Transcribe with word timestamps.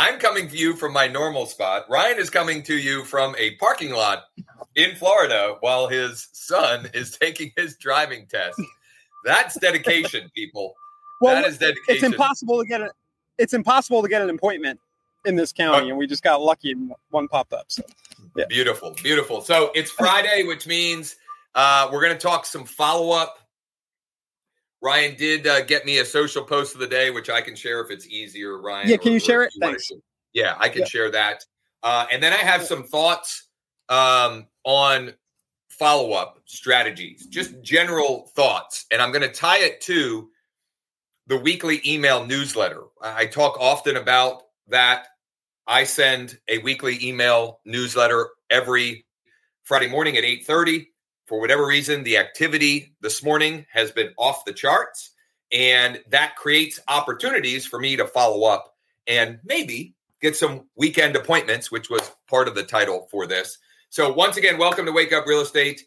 I'm 0.00 0.18
coming 0.18 0.48
to 0.48 0.56
you 0.56 0.76
from 0.76 0.94
my 0.94 1.08
normal 1.08 1.44
spot. 1.44 1.84
Ryan 1.90 2.18
is 2.18 2.30
coming 2.30 2.62
to 2.62 2.74
you 2.74 3.04
from 3.04 3.34
a 3.36 3.50
parking 3.56 3.90
lot 3.90 4.24
in 4.74 4.94
Florida 4.96 5.56
while 5.60 5.88
his 5.88 6.30
son 6.32 6.88
is 6.94 7.10
taking 7.18 7.52
his 7.54 7.76
driving 7.76 8.26
test. 8.26 8.58
That's 9.26 9.58
dedication, 9.60 10.30
people. 10.34 10.74
well, 11.20 11.34
that 11.34 11.44
is 11.46 11.58
dedication. 11.58 11.84
It's 11.94 12.02
impossible 12.02 12.62
to 12.62 12.66
get 12.66 12.80
a, 12.80 12.90
it's 13.36 13.52
impossible 13.52 14.00
to 14.00 14.08
get 14.08 14.22
an 14.22 14.30
appointment 14.30 14.80
in 15.26 15.36
this 15.36 15.52
county, 15.52 15.80
okay. 15.80 15.88
and 15.90 15.98
we 15.98 16.06
just 16.06 16.22
got 16.22 16.40
lucky 16.40 16.72
and 16.72 16.94
one 17.10 17.28
popped 17.28 17.52
up. 17.52 17.66
So 17.68 17.82
yeah. 18.38 18.46
beautiful, 18.48 18.92
beautiful. 19.02 19.42
So 19.42 19.70
it's 19.74 19.90
Friday, 19.90 20.44
which 20.44 20.66
means 20.66 21.16
uh, 21.54 21.90
we're 21.92 22.00
going 22.02 22.14
to 22.16 22.26
talk 22.26 22.46
some 22.46 22.64
follow 22.64 23.10
up 23.14 23.39
Ryan 24.82 25.14
did 25.16 25.46
uh, 25.46 25.62
get 25.64 25.84
me 25.84 25.98
a 25.98 26.04
social 26.04 26.42
post 26.42 26.74
of 26.74 26.80
the 26.80 26.86
day, 26.86 27.10
which 27.10 27.28
I 27.28 27.40
can 27.42 27.54
share 27.54 27.80
if 27.82 27.90
it's 27.90 28.06
easier, 28.08 28.58
Ryan. 28.58 28.88
Yeah, 28.88 28.96
can 28.96 29.12
you 29.12 29.18
share 29.20 29.42
it? 29.42 29.52
You 29.54 29.60
Thanks. 29.60 29.90
Yeah, 30.32 30.54
I 30.58 30.68
can 30.68 30.80
yeah. 30.80 30.84
share 30.86 31.10
that. 31.12 31.44
Uh, 31.82 32.06
and 32.10 32.22
then 32.22 32.32
I 32.32 32.36
have 32.36 32.62
some 32.64 32.84
thoughts 32.84 33.48
um, 33.88 34.46
on 34.64 35.12
follow 35.70 36.12
up 36.12 36.38
strategies, 36.46 37.26
just 37.26 37.60
general 37.62 38.30
thoughts. 38.36 38.86
And 38.90 39.02
I'm 39.02 39.12
going 39.12 39.22
to 39.22 39.32
tie 39.32 39.58
it 39.60 39.80
to 39.82 40.30
the 41.26 41.36
weekly 41.38 41.80
email 41.84 42.24
newsletter. 42.26 42.82
I 43.02 43.26
talk 43.26 43.58
often 43.60 43.96
about 43.96 44.42
that. 44.68 45.06
I 45.66 45.84
send 45.84 46.38
a 46.48 46.58
weekly 46.58 46.98
email 47.06 47.60
newsletter 47.64 48.28
every 48.50 49.04
Friday 49.64 49.88
morning 49.88 50.16
at 50.16 50.24
8:30 50.24 50.86
for 51.30 51.38
whatever 51.38 51.64
reason, 51.64 52.02
the 52.02 52.16
activity 52.16 52.92
this 53.02 53.22
morning 53.22 53.64
has 53.70 53.92
been 53.92 54.12
off 54.18 54.44
the 54.44 54.52
charts. 54.52 55.12
And 55.52 56.00
that 56.08 56.34
creates 56.34 56.80
opportunities 56.88 57.64
for 57.64 57.78
me 57.78 57.94
to 57.98 58.04
follow 58.08 58.48
up 58.48 58.74
and 59.06 59.38
maybe 59.44 59.94
get 60.20 60.34
some 60.34 60.66
weekend 60.76 61.14
appointments, 61.14 61.70
which 61.70 61.88
was 61.88 62.10
part 62.28 62.48
of 62.48 62.56
the 62.56 62.64
title 62.64 63.06
for 63.12 63.28
this. 63.28 63.58
So, 63.90 64.12
once 64.12 64.36
again, 64.36 64.58
welcome 64.58 64.86
to 64.86 64.92
Wake 64.92 65.12
Up 65.12 65.24
Real 65.26 65.40
Estate. 65.40 65.82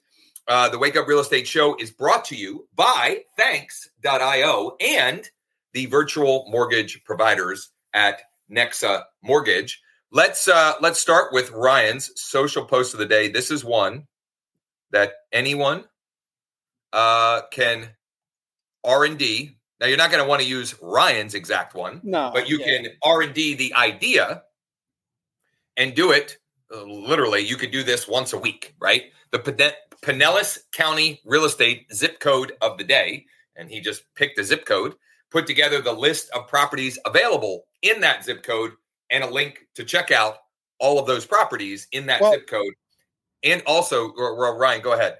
Uh, 0.47 0.69
the 0.69 0.79
Wake 0.79 0.95
Up 0.95 1.07
Real 1.09 1.19
Estate 1.19 1.45
Show 1.47 1.75
is 1.75 1.91
brought 1.91 2.23
to 2.25 2.35
you 2.37 2.65
by 2.73 3.23
Thanks.io 3.37 4.77
and 4.79 5.29
the 5.73 5.87
virtual 5.87 6.45
mortgage 6.51 7.03
providers 7.03 7.69
at 7.93 8.21
Nexa 8.49 9.03
Mortgage. 9.21 9.81
Let's 10.11 10.47
uh, 10.47 10.73
let's 10.81 11.01
start 11.01 11.33
with 11.33 11.51
Ryan's 11.51 12.11
social 12.15 12.63
post 12.63 12.93
of 12.93 12.99
the 13.01 13.05
day. 13.05 13.27
This 13.29 13.51
is 13.51 13.63
one 13.65 14.07
that 14.93 15.13
anyone 15.33 15.83
uh, 16.93 17.41
can 17.51 17.89
R 18.85 19.03
and 19.03 19.17
D. 19.17 19.57
Now 19.81 19.87
you're 19.87 19.97
not 19.97 20.11
going 20.11 20.23
to 20.23 20.29
want 20.29 20.41
to 20.41 20.47
use 20.47 20.75
Ryan's 20.81 21.33
exact 21.33 21.75
one, 21.75 21.99
no, 22.03 22.31
but 22.33 22.47
you 22.47 22.59
yeah. 22.59 22.65
can 22.83 22.87
R 23.03 23.23
and 23.23 23.33
D 23.33 23.55
the 23.55 23.73
idea 23.73 24.43
and 25.75 25.93
do 25.93 26.11
it. 26.11 26.37
Uh, 26.73 26.83
literally, 26.85 27.41
you 27.41 27.57
could 27.57 27.71
do 27.71 27.83
this 27.83 28.07
once 28.07 28.31
a 28.33 28.37
week, 28.39 28.73
right? 28.79 29.05
The 29.31 29.73
Pinellas 30.03 30.59
County 30.71 31.19
real 31.25 31.43
estate 31.43 31.87
zip 31.93 32.19
code 32.19 32.53
of 32.61 32.77
the 32.77 32.83
day, 32.83 33.25
and 33.55 33.69
he 33.69 33.81
just 33.81 34.03
picked 34.15 34.39
a 34.39 34.43
zip 34.43 34.65
code, 34.65 34.95
put 35.31 35.45
together 35.47 35.81
the 35.81 35.91
list 35.91 36.29
of 36.35 36.47
properties 36.47 36.97
available 37.05 37.65
in 37.81 37.99
that 38.01 38.23
zip 38.23 38.43
code, 38.43 38.71
and 39.11 39.23
a 39.23 39.29
link 39.29 39.67
to 39.75 39.83
check 39.83 40.09
out 40.11 40.37
all 40.79 40.97
of 40.99 41.05
those 41.05 41.25
properties 41.25 41.87
in 41.91 42.05
that 42.07 42.21
well, 42.21 42.31
zip 42.33 42.47
code 42.47 42.73
and 43.43 43.61
also 43.65 44.13
Ryan, 44.13 44.81
go 44.81 44.93
ahead. 44.93 45.17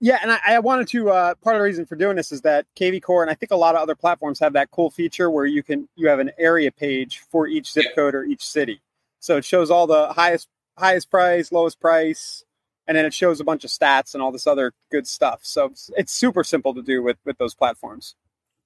Yeah, 0.00 0.18
and 0.20 0.32
I, 0.32 0.38
I 0.48 0.58
wanted 0.58 0.88
to. 0.88 1.10
Uh, 1.10 1.34
part 1.36 1.54
of 1.56 1.60
the 1.60 1.64
reason 1.64 1.86
for 1.86 1.94
doing 1.94 2.16
this 2.16 2.32
is 2.32 2.40
that 2.42 2.66
KV 2.78 3.00
Core 3.02 3.22
and 3.22 3.30
I 3.30 3.34
think 3.34 3.52
a 3.52 3.56
lot 3.56 3.76
of 3.76 3.80
other 3.82 3.94
platforms 3.94 4.40
have 4.40 4.52
that 4.54 4.70
cool 4.72 4.90
feature 4.90 5.30
where 5.30 5.46
you 5.46 5.62
can 5.62 5.88
you 5.94 6.08
have 6.08 6.18
an 6.18 6.32
area 6.38 6.72
page 6.72 7.22
for 7.30 7.46
each 7.46 7.70
zip 7.72 7.84
yeah. 7.88 7.92
code 7.94 8.14
or 8.16 8.24
each 8.24 8.44
city. 8.44 8.80
So 9.20 9.36
it 9.36 9.44
shows 9.44 9.70
all 9.70 9.86
the 9.86 10.08
highest 10.12 10.48
highest 10.76 11.08
price, 11.08 11.52
lowest 11.52 11.78
price, 11.78 12.44
and 12.88 12.96
then 12.96 13.04
it 13.04 13.14
shows 13.14 13.38
a 13.38 13.44
bunch 13.44 13.64
of 13.64 13.70
stats 13.70 14.12
and 14.14 14.22
all 14.22 14.32
this 14.32 14.48
other 14.48 14.72
good 14.90 15.06
stuff. 15.06 15.40
So 15.42 15.66
it's, 15.66 15.90
it's 15.96 16.12
super 16.12 16.42
simple 16.42 16.74
to 16.74 16.82
do 16.82 17.00
with 17.00 17.18
with 17.24 17.38
those 17.38 17.54
platforms. 17.54 18.16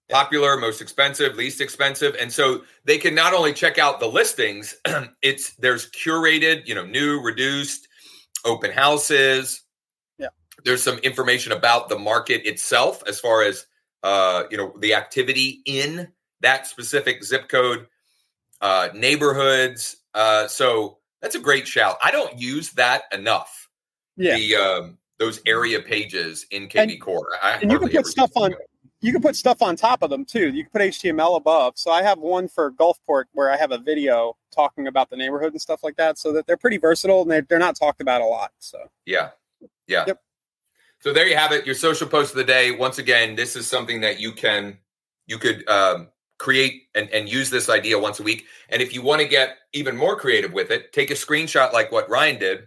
Popular, 0.09 0.56
most 0.56 0.81
expensive, 0.81 1.37
least 1.37 1.61
expensive, 1.61 2.16
and 2.19 2.33
so 2.33 2.62
they 2.84 2.97
can 2.97 3.15
not 3.15 3.34
only 3.34 3.53
check 3.53 3.77
out 3.77 4.00
the 4.00 4.06
listings. 4.06 4.75
it's 5.21 5.50
there's 5.56 5.91
curated, 5.91 6.66
you 6.66 6.75
know, 6.75 6.87
new, 6.87 7.21
reduced 7.21 7.89
open 8.45 8.71
houses. 8.71 9.63
Yeah. 10.19 10.29
There's 10.65 10.83
some 10.83 10.99
information 10.99 11.53
about 11.53 11.89
the 11.89 11.99
market 11.99 12.47
itself 12.47 13.03
as 13.07 13.19
far 13.21 13.43
as 13.43 13.67
uh, 14.03 14.45
you 14.51 14.57
know 14.57 14.73
the 14.79 14.95
activity 14.95 15.63
in 15.65 16.09
that 16.41 16.67
specific 16.67 17.25
zip 17.25 17.49
code, 17.49 17.87
uh, 18.61 18.89
neighborhoods. 18.95 19.97
Uh, 20.15 20.47
so 20.47 20.99
that's 21.23 21.35
a 21.35 21.41
great 21.41 21.67
shout. 21.67 21.97
I 22.03 22.11
don't 22.11 22.39
use 22.39 22.71
that 22.73 23.05
enough. 23.13 23.69
Yeah. 24.17 24.37
The 24.37 24.57
um, 24.57 24.99
those 25.19 25.41
area 25.47 25.81
pages 25.81 26.47
in 26.51 26.69
KV 26.69 26.83
and, 26.93 27.01
Core. 27.01 27.29
I 27.43 27.59
and 27.63 27.71
you 27.73 27.79
can 27.79 27.89
put 27.91 28.07
stuff 28.07 28.31
on 28.37 28.55
you 29.06 29.12
can 29.12 29.22
put 29.22 29.37
stuff 29.37 29.62
on 29.62 29.77
top 29.77 30.03
of 30.03 30.11
them 30.11 30.25
too. 30.25 30.49
You 30.50 30.65
can 30.65 30.71
put 30.72 30.83
HTML 30.83 31.37
above. 31.37 31.75
So 31.77 31.93
I 31.93 32.03
have 32.03 32.19
one 32.19 32.49
for 32.49 32.72
Gulfport 32.72 33.27
where 33.34 33.53
I 33.53 33.56
have 33.56 33.71
a 33.71 33.78
video 33.78 34.37
talking 34.50 34.89
about 34.89 35.11
the 35.11 35.17
neighborhood 35.17 35.53
and 35.53 35.62
stuff 35.62 35.84
like 35.84 35.97
that. 35.97 36.19
So 36.19 36.33
that 36.33 36.49
they're 36.49 36.56
pretty 36.56 36.78
versatile 36.78 37.22
and 37.22 37.47
they're, 37.49 37.59
not 37.61 37.77
talked 37.78 38.00
about 38.00 38.21
a 38.21 38.25
lot. 38.25 38.50
So 38.59 38.78
yeah, 39.06 39.31
yeah. 39.87 40.05
Yep. 40.09 40.22
So 40.99 41.12
there 41.12 41.28
you 41.28 41.37
have 41.37 41.53
it. 41.53 41.65
Your 41.66 41.77
social 41.77 42.09
post 42.09 42.33
of 42.33 42.39
the 42.39 42.43
day. 42.45 42.72
Once 42.72 42.99
again, 42.99 43.37
this 43.37 43.55
is 43.55 43.69
something 43.69 44.00
that 44.00 44.19
you 44.19 44.33
can 44.33 44.78
you 45.28 45.39
could 45.39 45.69
um, 45.69 46.09
create 46.41 46.83
and, 46.97 47.09
and 47.11 47.28
use 47.31 47.49
this 47.49 47.69
idea 47.71 48.00
once 48.00 48.19
a 48.19 48.25
week. 48.25 48.47
And 48.71 48.83
if 48.83 48.93
you 48.93 49.03
want 49.03 49.22
to 49.22 49.28
get 49.28 49.56
even 49.72 49.97
more 49.97 50.16
creative 50.19 50.53
with 50.53 50.72
it, 50.72 50.93
take 50.93 51.12
a 51.12 51.15
screenshot 51.15 51.72
like 51.72 51.93
what 51.93 52.11
Ryan 52.11 52.41
did. 52.41 52.66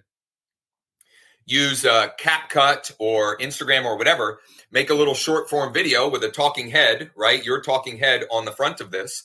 Use 1.45 1.83
uh, 1.83 2.09
CapCut 2.17 2.91
or 2.97 3.37
Instagram 3.39 3.83
or 3.83 3.97
whatever 3.97 4.39
make 4.71 4.89
a 4.89 4.93
little 4.93 5.13
short 5.13 5.49
form 5.49 5.73
video 5.73 6.09
with 6.09 6.23
a 6.23 6.29
talking 6.29 6.69
head, 6.69 7.11
right? 7.15 7.43
Your 7.43 7.61
talking 7.61 7.97
head 7.97 8.23
on 8.31 8.45
the 8.45 8.51
front 8.51 8.81
of 8.81 8.91
this, 8.91 9.23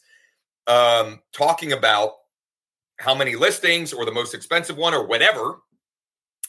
um, 0.66 1.20
talking 1.32 1.72
about 1.72 2.12
how 2.98 3.14
many 3.14 3.36
listings 3.36 3.92
or 3.92 4.04
the 4.04 4.12
most 4.12 4.34
expensive 4.34 4.76
one 4.76 4.94
or 4.94 5.06
whatever, 5.06 5.58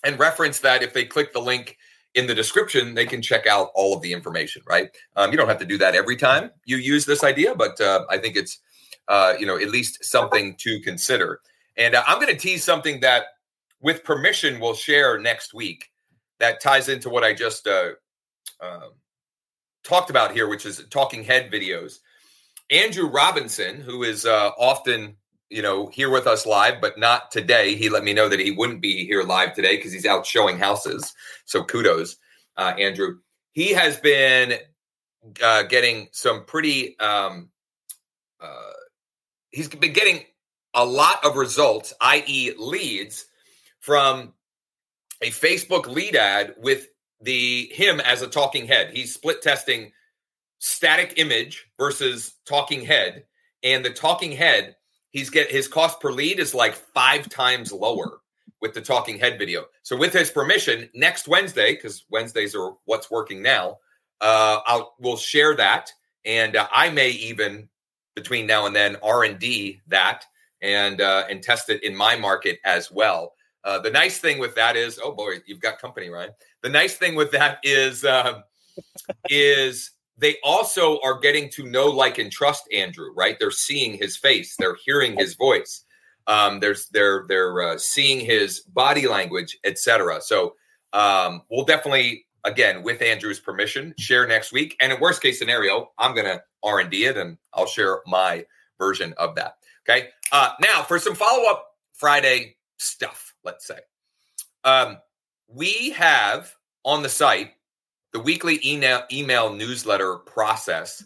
and 0.04 0.20
reference 0.20 0.60
that 0.60 0.84
if 0.84 0.94
they 0.94 1.04
click 1.04 1.34
the 1.34 1.42
link 1.42 1.78
in 2.14 2.28
the 2.28 2.36
description, 2.36 2.94
they 2.94 3.06
can 3.06 3.22
check 3.22 3.46
out 3.48 3.70
all 3.76 3.96
of 3.96 4.02
the 4.02 4.14
information, 4.14 4.62
right? 4.66 4.90
Um, 5.16 5.32
you 5.32 5.38
don't 5.38 5.50
have 5.50 5.60
to 5.60 5.66
do 5.66 5.78
that 5.80 5.96
every 5.96 6.16
time 6.16 6.52
you 6.64 6.78
use 6.78 7.06
this 7.06 7.24
idea, 7.24 7.56
but 7.56 7.80
uh, 7.82 8.06
I 8.10 8.18
think 8.20 8.38
it's, 8.38 8.60
uh, 9.08 9.34
you 9.38 9.46
know, 9.46 9.58
at 9.58 9.70
least 9.70 10.04
something 10.06 10.56
to 10.60 10.80
consider. 10.82 11.42
And 11.76 11.96
uh, 11.96 12.04
I'm 12.08 12.20
going 12.20 12.34
to 12.34 12.40
tease 12.40 12.64
something 12.64 13.02
that, 13.02 13.26
with 13.82 14.04
permission, 14.06 14.60
we'll 14.60 14.74
share 14.74 15.20
next 15.20 15.54
week 15.54 15.92
that 16.40 16.62
ties 16.62 16.90
into 16.90 17.10
what 17.10 17.24
I 17.24 17.34
just 17.34 17.68
uh, 17.68 17.90
um, 18.60 18.92
talked 19.84 20.10
about 20.10 20.32
here, 20.34 20.48
which 20.48 20.66
is 20.66 20.84
talking 20.90 21.24
head 21.24 21.52
videos. 21.52 22.00
Andrew 22.72 23.08
Robinson, 23.08 23.80
who 23.82 24.04
is 24.04 24.26
uh, 24.26 24.50
often 24.58 25.16
you 25.52 25.62
know 25.62 25.88
here 25.88 26.10
with 26.10 26.28
us 26.28 26.46
live, 26.46 26.82
but 26.82 26.98
not 26.98 27.32
today. 27.32 27.76
He 27.76 27.90
let 27.90 28.04
me 28.04 28.14
know 28.14 28.30
that 28.30 28.40
he 28.40 28.52
wouldn't 28.52 28.82
be 28.82 29.06
here 29.06 29.24
live 29.24 29.54
today 29.54 29.76
because 29.76 29.92
he's 29.94 30.06
out 30.06 30.26
showing 30.26 30.58
houses. 30.58 31.14
So 31.46 31.64
kudos, 31.64 32.18
uh, 32.58 32.74
Andrew. 32.80 33.20
He 33.52 33.72
has 33.74 33.98
been 34.00 34.56
uh, 35.44 35.64
getting 35.64 36.10
some 36.12 36.46
pretty. 36.46 36.98
Um, 37.00 37.50
uh, 38.42 38.72
he's 39.52 39.70
been 39.70 39.94
getting 39.94 40.26
a 40.74 40.84
lot 40.84 41.24
of 41.26 41.38
results, 41.38 41.94
i.e., 42.02 42.52
leads 42.58 43.26
from 43.80 44.34
a 45.22 45.28
Facebook 45.28 45.88
lead 45.88 46.18
ad 46.18 46.54
with 46.58 46.88
the 47.22 47.70
him 47.74 48.00
as 48.02 48.22
a 48.22 48.28
talking 48.28 48.68
head. 48.68 48.92
He's 48.94 49.14
split 49.14 49.42
testing 49.42 49.92
static 50.60 51.14
image 51.18 51.68
versus 51.78 52.36
talking 52.46 52.82
head, 52.84 53.26
and 53.64 53.84
the 53.84 53.90
talking 53.92 54.32
head 54.32 54.76
he's 55.10 55.30
get 55.30 55.50
his 55.52 55.68
cost 55.68 56.00
per 56.00 56.12
lead 56.12 56.40
is 56.40 56.54
like 56.54 56.76
five 56.76 57.30
times 57.30 57.72
lower 57.72 58.20
with 58.62 58.74
the 58.74 58.82
talking 58.82 59.18
head 59.20 59.38
video. 59.38 59.66
So 59.84 59.96
with 59.96 60.12
his 60.14 60.30
permission, 60.32 60.90
next 60.94 61.28
Wednesday 61.28 61.76
because 61.76 62.06
Wednesdays 62.10 62.56
are 62.56 62.74
what's 62.86 63.12
working 63.12 63.42
now, 63.42 63.78
uh, 64.22 64.60
I'll 64.66 64.94
we'll 65.00 65.18
share 65.18 65.56
that, 65.56 65.92
and 66.26 66.56
uh, 66.56 66.68
I 66.72 66.90
may 66.90 67.10
even 67.10 67.70
between 68.16 68.48
now 68.48 68.66
and 68.66 68.76
then 68.76 68.96
R 69.04 69.24
and 69.24 69.40
D 69.40 69.82
that 69.88 70.26
and 70.62 71.00
uh, 71.02 71.26
and 71.30 71.42
test 71.42 71.70
it 71.70 71.84
in 71.84 71.96
my 71.96 72.16
market 72.16 72.60
as 72.66 72.92
well. 72.92 73.34
Uh, 73.66 73.80
the 73.80 73.90
nice 73.90 74.20
thing 74.20 74.38
with 74.38 74.54
that 74.56 74.78
is, 74.78 75.00
oh 75.04 75.12
boy, 75.12 75.40
you've 75.48 75.60
got 75.60 75.80
company, 75.80 76.10
Ryan. 76.10 76.30
The 76.62 76.70
nice 76.70 76.96
thing 76.96 77.16
with 77.16 77.32
that 77.32 77.58
is, 77.64 78.06
um, 78.06 78.44
is 79.28 79.92
they 80.20 80.36
also 80.44 81.00
are 81.04 81.20
getting 81.20 81.50
to 81.56 81.66
know, 81.68 81.88
like, 81.88 82.20
and 82.20 82.32
trust 82.32 82.64
Andrew. 82.72 83.10
Right? 83.16 83.38
They're 83.40 83.50
seeing 83.52 83.98
his 83.98 84.16
face. 84.16 84.56
They're 84.58 84.78
hearing 84.86 85.18
his 85.18 85.34
voice. 85.34 85.84
Um, 86.28 86.60
there's 86.60 86.88
they're 86.90 87.26
they're 87.28 87.62
uh, 87.62 87.78
seeing 87.80 88.24
his 88.24 88.60
body 88.62 89.08
language, 89.08 89.58
etc. 89.64 90.22
So 90.22 90.54
um, 90.94 91.42
we'll 91.50 91.66
definitely, 91.66 92.26
again, 92.44 92.84
with 92.84 93.02
Andrew's 93.02 93.40
permission, 93.40 93.96
share 94.00 94.28
next 94.28 94.52
week. 94.54 94.76
And 94.80 94.94
in 94.94 95.00
worst 95.00 95.22
case 95.24 95.40
scenario, 95.40 95.90
I'm 95.98 96.16
gonna 96.16 96.42
R 96.64 96.80
and 96.82 96.92
D 96.92 97.06
it, 97.06 97.18
and 97.18 97.38
I'll 97.54 97.66
share 97.66 98.02
my 98.06 98.46
version 98.78 99.14
of 99.18 99.34
that. 99.36 99.56
Okay. 99.90 100.10
Uh, 100.32 100.52
now 100.62 100.84
for 100.84 101.00
some 101.00 101.16
follow 101.16 101.50
up 101.50 101.66
Friday 101.94 102.58
stuff 102.78 103.25
let's 103.46 103.66
say. 103.66 103.78
Um, 104.66 104.98
we 105.48 105.92
have 105.92 106.54
on 106.84 107.04
the 107.04 107.10
site 107.10 107.52
the 108.12 108.20
weekly 108.20 108.60
email, 108.66 109.04
email 109.12 109.54
newsletter 109.54 110.18
process 110.18 111.06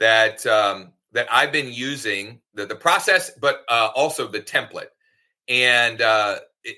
that 0.00 0.44
um, 0.46 0.92
that 1.12 1.28
I've 1.32 1.52
been 1.52 1.72
using 1.72 2.40
the, 2.54 2.66
the 2.66 2.76
process, 2.76 3.30
but 3.40 3.62
uh, 3.68 3.88
also 3.94 4.26
the 4.26 4.40
template. 4.40 4.88
And 5.48 6.02
uh, 6.02 6.38
it, 6.64 6.76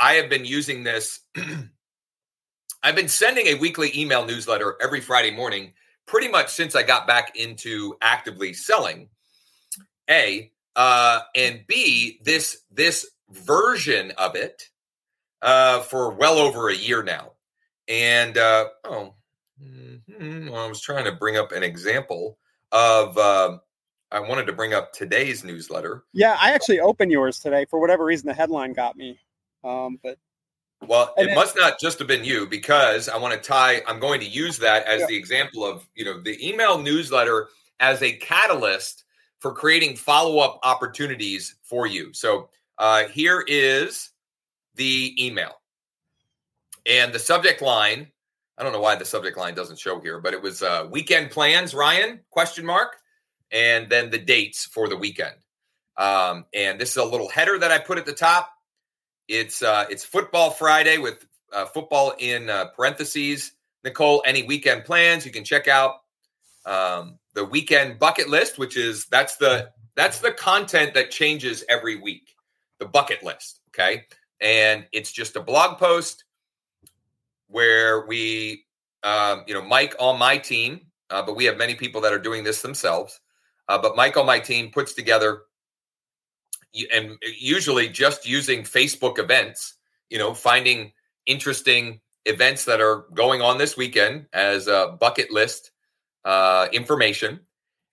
I 0.00 0.12
have 0.14 0.28
been 0.28 0.44
using 0.44 0.84
this. 0.84 1.20
I've 2.82 2.96
been 2.96 3.08
sending 3.08 3.46
a 3.48 3.54
weekly 3.54 3.90
email 3.94 4.24
newsletter 4.24 4.76
every 4.80 5.00
Friday 5.00 5.30
morning, 5.30 5.72
pretty 6.06 6.28
much 6.28 6.48
since 6.50 6.74
I 6.74 6.82
got 6.82 7.06
back 7.06 7.36
into 7.36 7.96
actively 8.02 8.52
selling. 8.52 9.08
A 10.08 10.50
uh, 10.76 11.20
and 11.36 11.60
B, 11.68 12.18
this 12.24 12.62
this 12.70 13.06
version 13.30 14.12
of 14.18 14.36
it 14.36 14.68
uh, 15.42 15.80
for 15.80 16.12
well 16.12 16.38
over 16.38 16.68
a 16.68 16.74
year 16.74 17.02
now. 17.02 17.32
And 17.88 18.36
uh, 18.36 18.68
oh, 18.84 19.14
well, 20.20 20.54
I 20.64 20.68
was 20.68 20.80
trying 20.80 21.04
to 21.04 21.12
bring 21.12 21.36
up 21.36 21.52
an 21.52 21.62
example 21.62 22.38
of. 22.72 23.16
Uh, 23.16 23.58
I 24.12 24.18
wanted 24.18 24.46
to 24.46 24.52
bring 24.52 24.74
up 24.74 24.92
today's 24.92 25.44
newsletter. 25.44 26.02
Yeah, 26.12 26.36
I 26.40 26.52
actually 26.52 26.80
opened 26.80 27.12
yours 27.12 27.38
today 27.38 27.64
for 27.70 27.78
whatever 27.78 28.04
reason. 28.04 28.26
The 28.26 28.34
headline 28.34 28.72
got 28.72 28.96
me, 28.96 29.20
um, 29.62 30.00
but 30.02 30.18
well, 30.84 31.14
it 31.16 31.26
then, 31.26 31.34
must 31.36 31.54
not 31.54 31.78
just 31.78 32.00
have 32.00 32.08
been 32.08 32.24
you 32.24 32.46
because 32.46 33.08
I 33.08 33.16
want 33.18 33.40
to 33.40 33.48
tie. 33.48 33.82
I'm 33.86 34.00
going 34.00 34.20
to 34.20 34.26
use 34.26 34.58
that 34.58 34.84
as 34.86 35.00
yeah. 35.00 35.06
the 35.06 35.16
example 35.16 35.64
of 35.64 35.88
you 35.94 36.04
know 36.04 36.20
the 36.20 36.36
email 36.46 36.78
newsletter 36.78 37.48
as 37.78 38.02
a 38.02 38.12
catalyst 38.12 39.04
for 39.38 39.52
creating 39.52 39.96
follow 39.96 40.38
up 40.38 40.58
opportunities 40.64 41.54
for 41.62 41.86
you. 41.86 42.12
So 42.12 42.50
uh, 42.80 43.08
here 43.08 43.44
is 43.46 44.10
the 44.76 45.14
email. 45.22 45.52
And 46.86 47.12
the 47.12 47.18
subject 47.18 47.60
line, 47.60 48.06
I 48.56 48.62
don't 48.62 48.72
know 48.72 48.80
why 48.80 48.94
the 48.96 49.04
subject 49.04 49.36
line 49.36 49.54
doesn't 49.54 49.78
show 49.78 50.00
here, 50.00 50.18
but 50.18 50.32
it 50.32 50.40
was 50.40 50.62
uh, 50.62 50.88
weekend 50.90 51.30
plans, 51.30 51.74
Ryan, 51.74 52.20
question 52.30 52.64
mark, 52.64 52.96
and 53.52 53.90
then 53.90 54.08
the 54.08 54.18
dates 54.18 54.64
for 54.64 54.88
the 54.88 54.96
weekend. 54.96 55.34
Um, 55.98 56.46
and 56.54 56.80
this 56.80 56.92
is 56.92 56.96
a 56.96 57.04
little 57.04 57.28
header 57.28 57.58
that 57.58 57.70
I 57.70 57.76
put 57.80 57.98
at 57.98 58.06
the 58.06 58.14
top. 58.14 58.48
It's 59.28 59.62
uh, 59.62 59.84
it's 59.90 60.02
football 60.02 60.50
Friday 60.50 60.96
with 60.96 61.26
uh, 61.52 61.66
football 61.66 62.14
in 62.18 62.48
uh, 62.48 62.68
parentheses. 62.74 63.52
Nicole, 63.84 64.22
any 64.24 64.44
weekend 64.44 64.86
plans? 64.86 65.26
You 65.26 65.32
can 65.32 65.44
check 65.44 65.68
out 65.68 65.96
um, 66.64 67.18
the 67.34 67.44
weekend 67.44 67.98
bucket 67.98 68.30
list, 68.30 68.58
which 68.58 68.78
is 68.78 69.04
that's 69.06 69.36
the 69.36 69.70
that's 69.96 70.20
the 70.20 70.32
content 70.32 70.94
that 70.94 71.10
changes 71.10 71.62
every 71.68 71.96
week 72.00 72.34
the 72.80 72.86
bucket 72.86 73.22
list. 73.22 73.60
Okay. 73.68 74.04
And 74.40 74.86
it's 74.90 75.12
just 75.12 75.36
a 75.36 75.40
blog 75.40 75.78
post 75.78 76.24
where 77.46 78.06
we, 78.06 78.64
um, 79.04 79.44
you 79.46 79.54
know, 79.54 79.62
Mike 79.62 79.94
on 80.00 80.18
my 80.18 80.38
team, 80.38 80.80
uh, 81.10 81.22
but 81.22 81.36
we 81.36 81.44
have 81.44 81.56
many 81.56 81.74
people 81.76 82.00
that 82.00 82.12
are 82.12 82.18
doing 82.18 82.42
this 82.42 82.62
themselves. 82.62 83.20
Uh, 83.68 83.78
but 83.78 83.94
Mike 83.96 84.16
on 84.16 84.26
my 84.26 84.38
team 84.40 84.70
puts 84.72 84.94
together, 84.94 85.42
and 86.92 87.16
usually 87.38 87.88
just 87.88 88.26
using 88.28 88.62
Facebook 88.62 89.18
events, 89.18 89.74
you 90.08 90.18
know, 90.18 90.34
finding 90.34 90.92
interesting 91.26 92.00
events 92.26 92.64
that 92.64 92.80
are 92.80 93.06
going 93.14 93.42
on 93.42 93.58
this 93.58 93.76
weekend 93.76 94.26
as 94.32 94.66
a 94.68 94.96
bucket 95.00 95.30
list 95.32 95.72
uh, 96.24 96.66
information. 96.72 97.40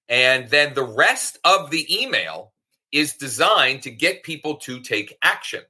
And 0.09 0.47
then 0.49 0.73
the 0.75 0.83
rest 0.83 1.37
of 1.43 1.71
the 1.71 1.87
email 2.03 2.53
is 2.91 3.15
designed 3.17 3.81
to 3.83 3.91
get 3.91 4.23
people 4.23 4.55
to 4.57 4.79
take 4.81 5.17
action. 5.23 5.61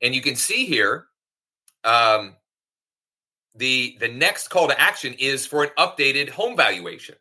And 0.00 0.14
you 0.14 0.22
can 0.22 0.36
see 0.36 0.64
here, 0.66 1.06
um, 1.84 2.36
the 3.54 3.96
the 4.00 4.08
next 4.08 4.48
call 4.48 4.68
to 4.68 4.80
action 4.80 5.14
is 5.18 5.46
for 5.46 5.62
an 5.64 5.70
updated 5.78 6.30
home 6.30 6.56
valuation. 6.56 7.16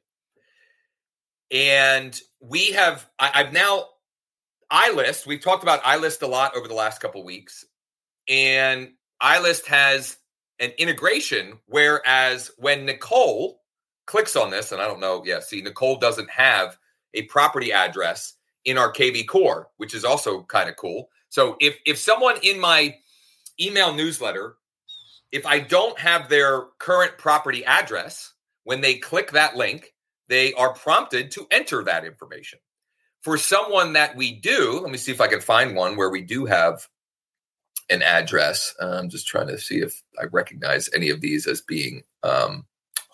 And 1.52 2.20
we 2.40 2.72
have 2.72 3.08
I, 3.20 3.32
I've 3.34 3.52
now 3.54 3.86
iList. 4.72 5.26
We've 5.26 5.44
talked 5.44 5.64
about 5.64 5.84
iList 5.84 6.22
a 6.22 6.28
lot 6.28 6.56
over 6.56 6.68
the 6.70 6.74
last 6.74 7.02
couple 7.02 7.24
weeks, 7.26 7.66
and 8.30 8.92
iList 9.22 9.66
has 9.66 10.18
an 10.60 10.72
integration. 10.78 11.60
Whereas 11.66 12.50
when 12.58 12.86
Nicole 12.86 13.62
clicks 14.08 14.38
on 14.38 14.52
this, 14.52 14.72
and 14.72 14.82
I 14.82 14.88
don't 14.88 15.00
know, 15.02 15.24
yeah, 15.26 15.42
see, 15.42 15.62
Nicole 15.62 15.98
doesn't 15.98 16.30
have 16.30 16.78
a 17.14 17.24
property 17.24 17.74
address 17.74 18.36
in 18.66 18.78
our 18.78 18.92
KV 18.92 19.28
core, 19.28 19.70
which 19.78 19.94
is 19.94 20.06
also 20.06 20.44
kind 20.44 20.70
of 20.70 20.76
cool. 20.76 21.10
So 21.30 21.56
if 21.60 21.78
if 21.86 21.98
someone 21.98 22.36
in 22.42 22.60
my 22.60 22.96
email 23.60 23.94
newsletter, 23.94 24.56
if 25.32 25.46
I 25.46 25.60
don't 25.60 25.98
have 26.00 26.30
their 26.30 26.64
current 26.80 27.18
property 27.18 27.66
address, 27.66 28.34
when 28.64 28.82
they 28.82 28.96
click 28.96 29.32
that 29.32 29.56
link, 29.56 29.94
they 30.28 30.54
are 30.54 30.74
prompted 30.74 31.32
to 31.32 31.48
enter 31.52 31.84
that 31.84 32.06
information. 32.06 32.60
For 33.24 33.38
someone 33.38 33.94
that 33.94 34.16
we 34.16 34.34
do, 34.40 34.80
let 34.82 34.92
me 34.92 34.98
see 34.98 35.12
if 35.12 35.22
I 35.22 35.28
can 35.28 35.42
find 35.42 35.76
one 35.76 35.96
where 35.96 36.10
we 36.10 36.22
do 36.22 36.46
have 36.46 36.88
an 37.90 38.02
address. 38.02 38.74
Uh, 38.82 38.98
I'm 39.00 39.10
just 39.10 39.28
trying 39.28 39.48
to 39.48 39.60
see 39.60 39.78
if 39.80 40.02
I 40.20 40.26
recognize 40.32 40.90
any 40.96 41.10
of 41.10 41.22
these 41.22 41.46
as 41.46 41.62
being 41.62 42.02
um, 42.24 42.66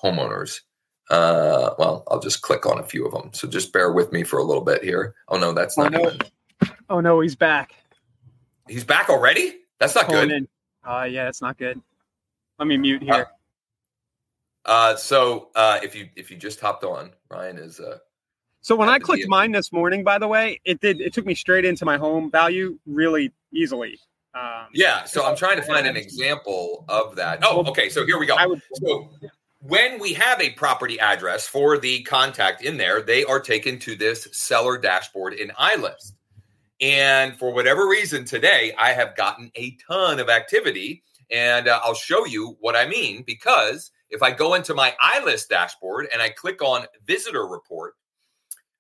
homeowners. 0.02 0.62
Uh, 1.10 1.72
well, 1.80 2.04
I'll 2.10 2.20
just 2.20 2.42
click 2.42 2.66
on 2.66 2.80
a 2.80 2.84
few 2.84 3.06
of 3.06 3.14
them. 3.14 3.30
So 3.34 3.48
just 3.48 3.72
bear 3.72 3.92
with 3.94 4.12
me 4.12 4.24
for 4.24 4.40
a 4.40 4.44
little 4.44 4.64
bit 4.64 4.84
here. 4.84 5.16
Oh 5.30 5.38
no, 5.38 5.54
that's 5.54 5.78
oh, 5.78 5.84
not. 5.88 5.92
No. 5.92 6.12
Oh 6.90 7.00
no, 7.00 7.20
he's 7.22 7.36
back. 7.36 7.76
He's 8.68 8.84
back 8.84 9.10
already. 9.10 9.56
That's 9.80 9.96
not 9.96 10.08
Pulling 10.08 10.30
good. 10.30 10.48
Uh, 10.84 11.08
yeah, 11.10 11.26
that's 11.26 11.42
not 11.42 11.58
good. 11.58 11.80
Let 12.60 12.68
me 12.68 12.76
mute 12.78 13.02
here. 13.04 13.14
Uh, 14.66 14.70
uh, 14.70 14.96
so 14.98 15.50
uh, 15.56 15.80
if 15.82 15.96
you 15.96 16.10
if 16.18 16.30
you 16.30 16.36
just 16.38 16.60
hopped 16.60 16.84
on, 16.84 17.12
Ryan 17.30 17.58
is. 17.58 17.80
Uh, 17.80 18.00
so 18.60 18.76
when 18.76 18.90
I 18.90 19.00
clicked 19.00 19.30
mine 19.30 19.54
this 19.54 19.72
morning, 19.72 20.04
by 20.04 20.18
the 20.20 20.28
way, 20.28 20.60
it 20.66 20.82
did. 20.82 21.00
It 21.00 21.14
took 21.14 21.26
me 21.26 21.36
straight 21.36 21.64
into 21.64 21.86
my 21.86 21.96
home 21.98 22.30
value 22.30 22.78
really 22.86 23.32
easily. 23.54 23.98
Um, 24.34 24.66
yeah, 24.74 25.06
so 25.06 25.26
I'm 25.26 25.38
trying 25.38 25.56
to 25.56 25.64
find 25.64 25.88
an 25.88 25.96
example 25.96 26.84
of 26.90 27.16
that. 27.16 27.40
Oh, 27.44 27.64
okay. 27.70 27.88
So 27.88 28.06
here 28.06 28.20
we 28.20 28.26
go. 28.26 28.36
I 28.36 28.46
would, 28.46 28.62
so 28.74 29.10
when 29.62 30.00
we 30.00 30.14
have 30.14 30.40
a 30.40 30.52
property 30.52 31.00
address 31.00 31.48
for 31.48 31.78
the 31.78 32.04
contact 32.04 32.64
in 32.64 32.78
there, 32.78 33.02
they 33.02 33.24
are 33.24 33.40
taken 33.40 33.80
to 33.80 33.96
this 33.96 34.28
seller 34.32 34.78
dashboard 34.78 35.34
in 35.34 35.50
iList. 35.50 36.14
And 36.80 37.38
for 37.40 37.52
whatever 37.52 37.88
reason, 37.88 38.24
today 38.26 38.74
I 38.78 38.92
have 38.92 39.16
gotten 39.16 39.52
a 39.56 39.76
ton 39.88 40.20
of 40.20 40.30
activity, 40.30 41.04
and 41.32 41.68
uh, 41.68 41.80
I'll 41.84 41.96
show 41.96 42.26
you 42.26 42.56
what 42.60 42.76
I 42.76 42.88
mean 42.88 43.24
because 43.24 43.90
if 44.12 44.22
I 44.22 44.32
go 44.32 44.54
into 44.54 44.76
my 44.76 44.96
iList 45.16 45.50
dashboard 45.50 46.08
and 46.14 46.22
I 46.22 46.30
click 46.30 46.62
on 46.62 46.86
Visitor 47.06 47.48
Report, 47.48 47.96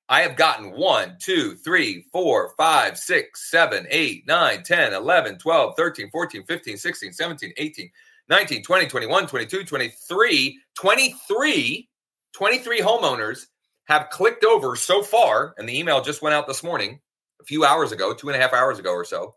I 0.09 0.21
have 0.21 0.37
gotten 0.37 0.71
1, 0.71 1.17
2, 1.19 1.55
3, 1.55 2.05
4, 2.13 2.53
5, 2.55 2.97
6, 2.97 3.51
7, 3.51 3.87
8, 3.89 4.23
9, 4.27 4.63
10, 4.63 4.93
11, 4.93 5.37
12, 5.39 5.73
13, 5.75 6.09
14, 6.11 6.43
15, 6.45 6.77
16, 6.77 7.13
17, 7.13 7.53
18, 7.57 7.89
19, 8.29 8.63
20, 8.63 8.87
21, 8.87 9.27
22, 9.27 9.63
23, 9.63 10.59
23, 10.75 11.89
23 12.33 12.79
homeowners 12.81 13.45
have 13.87 14.09
clicked 14.09 14.43
over 14.43 14.75
so 14.75 15.01
far, 15.01 15.53
and 15.57 15.67
the 15.67 15.79
email 15.79 16.01
just 16.01 16.21
went 16.21 16.33
out 16.35 16.45
this 16.47 16.61
morning, 16.63 16.99
a 17.41 17.45
few 17.45 17.63
hours 17.63 17.91
ago, 17.91 18.13
two 18.13 18.27
and 18.27 18.37
a 18.37 18.41
half 18.41 18.51
hours 18.53 18.79
ago 18.79 18.91
or 18.91 19.05
so, 19.05 19.33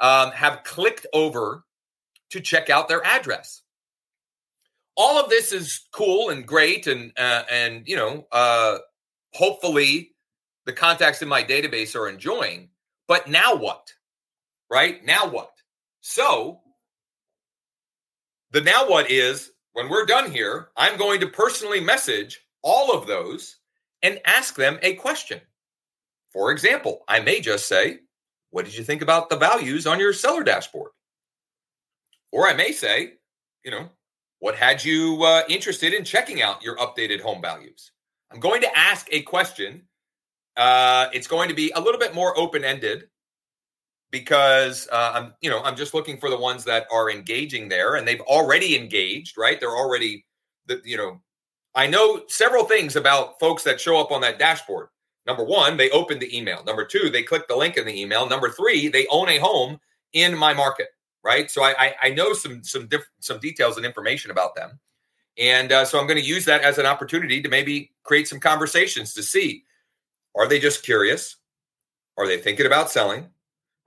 um, 0.00 0.32
have 0.32 0.64
clicked 0.64 1.06
over 1.12 1.64
to 2.30 2.40
check 2.40 2.68
out 2.68 2.88
their 2.88 3.04
address. 3.06 3.62
All 4.96 5.22
of 5.22 5.30
this 5.30 5.52
is 5.52 5.86
cool 5.92 6.30
and 6.30 6.44
great, 6.46 6.86
and 6.86 7.12
uh, 7.18 7.44
and 7.50 7.86
you 7.86 7.94
know, 7.96 8.26
uh, 8.32 8.78
hopefully, 9.34 10.12
the 10.64 10.72
contacts 10.72 11.22
in 11.22 11.28
my 11.28 11.44
database 11.44 11.94
are 11.94 12.08
enjoying. 12.08 12.70
But 13.06 13.28
now 13.28 13.54
what? 13.54 13.92
Right 14.70 15.04
now 15.04 15.28
what? 15.28 15.50
So 16.00 16.60
the 18.52 18.60
now 18.60 18.88
what 18.88 19.10
is 19.10 19.50
when 19.72 19.88
we're 19.88 20.06
done 20.06 20.30
here, 20.30 20.68
I'm 20.76 20.96
going 20.98 21.20
to 21.20 21.28
personally 21.28 21.80
message 21.80 22.44
all 22.62 22.92
of 22.92 23.06
those 23.06 23.56
and 24.02 24.20
ask 24.24 24.54
them 24.54 24.78
a 24.82 24.94
question. 24.94 25.40
For 26.32 26.50
example, 26.50 27.00
I 27.08 27.20
may 27.20 27.40
just 27.40 27.66
say, 27.66 28.00
What 28.50 28.64
did 28.64 28.76
you 28.76 28.84
think 28.84 29.02
about 29.02 29.28
the 29.30 29.36
values 29.36 29.86
on 29.86 29.98
your 29.98 30.12
seller 30.12 30.42
dashboard? 30.44 30.92
Or 32.32 32.46
I 32.48 32.54
may 32.54 32.72
say, 32.72 33.14
You 33.64 33.70
know, 33.72 33.88
what 34.38 34.54
had 34.54 34.84
you 34.84 35.22
uh, 35.24 35.42
interested 35.48 35.92
in 35.92 36.04
checking 36.04 36.42
out 36.42 36.62
your 36.62 36.76
updated 36.76 37.20
home 37.20 37.42
values? 37.42 37.90
I'm 38.30 38.40
going 38.40 38.60
to 38.62 38.78
ask 38.78 39.06
a 39.10 39.22
question. 39.22 39.82
Uh, 40.56 41.10
it's 41.12 41.26
going 41.26 41.48
to 41.50 41.54
be 41.54 41.70
a 41.74 41.80
little 41.80 41.98
bit 42.00 42.14
more 42.14 42.36
open 42.38 42.64
ended 42.64 43.08
because 44.10 44.88
uh, 44.92 45.12
I'm, 45.14 45.34
you 45.40 45.50
know, 45.50 45.62
I'm 45.62 45.76
just 45.76 45.94
looking 45.94 46.18
for 46.18 46.30
the 46.30 46.38
ones 46.38 46.64
that 46.64 46.86
are 46.92 47.10
engaging 47.10 47.68
there, 47.68 47.96
and 47.96 48.06
they've 48.06 48.20
already 48.22 48.76
engaged, 48.76 49.36
right? 49.36 49.58
They're 49.58 49.76
already, 49.76 50.24
the, 50.66 50.80
you 50.84 50.96
know, 50.96 51.20
I 51.74 51.86
know 51.86 52.22
several 52.28 52.64
things 52.64 52.96
about 52.96 53.38
folks 53.40 53.62
that 53.64 53.80
show 53.80 53.98
up 54.00 54.10
on 54.10 54.20
that 54.22 54.38
dashboard. 54.38 54.88
Number 55.26 55.44
one, 55.44 55.76
they 55.76 55.90
opened 55.90 56.20
the 56.22 56.36
email. 56.36 56.62
Number 56.64 56.84
two, 56.84 57.10
they 57.10 57.22
clicked 57.22 57.48
the 57.48 57.56
link 57.56 57.76
in 57.76 57.84
the 57.84 58.00
email. 58.00 58.28
Number 58.28 58.48
three, 58.50 58.88
they 58.88 59.06
own 59.08 59.28
a 59.28 59.38
home 59.38 59.78
in 60.12 60.36
my 60.36 60.54
market, 60.54 60.86
right? 61.24 61.50
So 61.50 61.62
I 61.64 61.74
I, 61.78 61.94
I 62.04 62.10
know 62.10 62.32
some 62.32 62.62
some 62.62 62.86
diff- 62.86 63.10
some 63.18 63.38
details 63.40 63.76
and 63.76 63.84
information 63.84 64.30
about 64.30 64.54
them, 64.54 64.78
and 65.36 65.72
uh, 65.72 65.84
so 65.84 65.98
I'm 66.00 66.06
going 66.06 66.20
to 66.22 66.26
use 66.26 66.44
that 66.44 66.62
as 66.62 66.78
an 66.78 66.86
opportunity 66.86 67.42
to 67.42 67.48
maybe 67.48 67.92
create 68.04 68.28
some 68.28 68.40
conversations 68.40 69.12
to 69.14 69.22
see 69.24 69.64
are 70.38 70.46
they 70.46 70.60
just 70.60 70.84
curious, 70.84 71.36
are 72.18 72.26
they 72.28 72.36
thinking 72.38 72.66
about 72.66 72.90
selling 72.90 73.26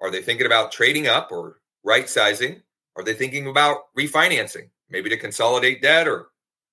are 0.01 0.09
they 0.11 0.21
thinking 0.21 0.45
about 0.45 0.71
trading 0.71 1.07
up 1.07 1.31
or 1.31 1.59
right 1.83 2.09
sizing? 2.09 2.61
Are 2.95 3.03
they 3.03 3.13
thinking 3.13 3.47
about 3.47 3.93
refinancing, 3.97 4.69
maybe 4.89 5.09
to 5.09 5.17
consolidate 5.17 5.81
debt 5.81 6.07
or 6.07 6.27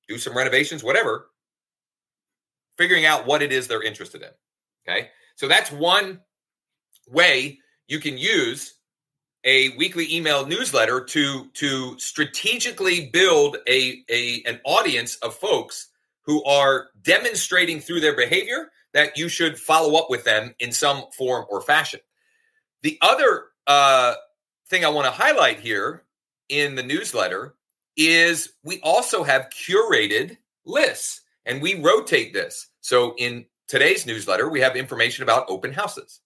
do 0.08 0.18
some 0.18 0.36
renovations, 0.36 0.84
whatever? 0.84 1.26
Figuring 2.78 3.04
out 3.04 3.26
what 3.26 3.42
it 3.42 3.52
is 3.52 3.66
they're 3.68 3.82
interested 3.82 4.22
in. 4.22 4.28
Okay. 4.88 5.08
So 5.34 5.48
that's 5.48 5.70
one 5.72 6.20
way 7.08 7.58
you 7.88 7.98
can 8.00 8.16
use 8.18 8.74
a 9.44 9.68
weekly 9.70 10.12
email 10.14 10.46
newsletter 10.46 11.04
to 11.04 11.48
to 11.54 11.98
strategically 11.98 13.08
build 13.12 13.56
a, 13.68 14.02
a 14.10 14.42
an 14.46 14.60
audience 14.64 15.16
of 15.16 15.34
folks 15.34 15.88
who 16.22 16.42
are 16.44 16.88
demonstrating 17.02 17.80
through 17.80 18.00
their 18.00 18.16
behavior 18.16 18.70
that 18.92 19.16
you 19.16 19.28
should 19.28 19.58
follow 19.58 19.96
up 19.98 20.08
with 20.10 20.24
them 20.24 20.54
in 20.58 20.72
some 20.72 21.04
form 21.16 21.44
or 21.48 21.60
fashion. 21.60 22.00
The 22.82 22.98
other 23.00 23.46
uh, 23.66 24.14
thing 24.68 24.84
I 24.84 24.88
want 24.88 25.06
to 25.06 25.10
highlight 25.10 25.60
here 25.60 26.04
in 26.48 26.74
the 26.74 26.82
newsletter 26.82 27.54
is 27.96 28.52
we 28.62 28.80
also 28.82 29.22
have 29.24 29.48
curated 29.50 30.36
lists 30.64 31.22
and 31.46 31.62
we 31.62 31.80
rotate 31.80 32.32
this. 32.32 32.68
So 32.80 33.14
in 33.16 33.46
today's 33.68 34.06
newsletter, 34.06 34.48
we 34.48 34.60
have 34.60 34.76
information 34.76 35.22
about 35.22 35.46
open 35.48 35.72
houses. 35.72 36.20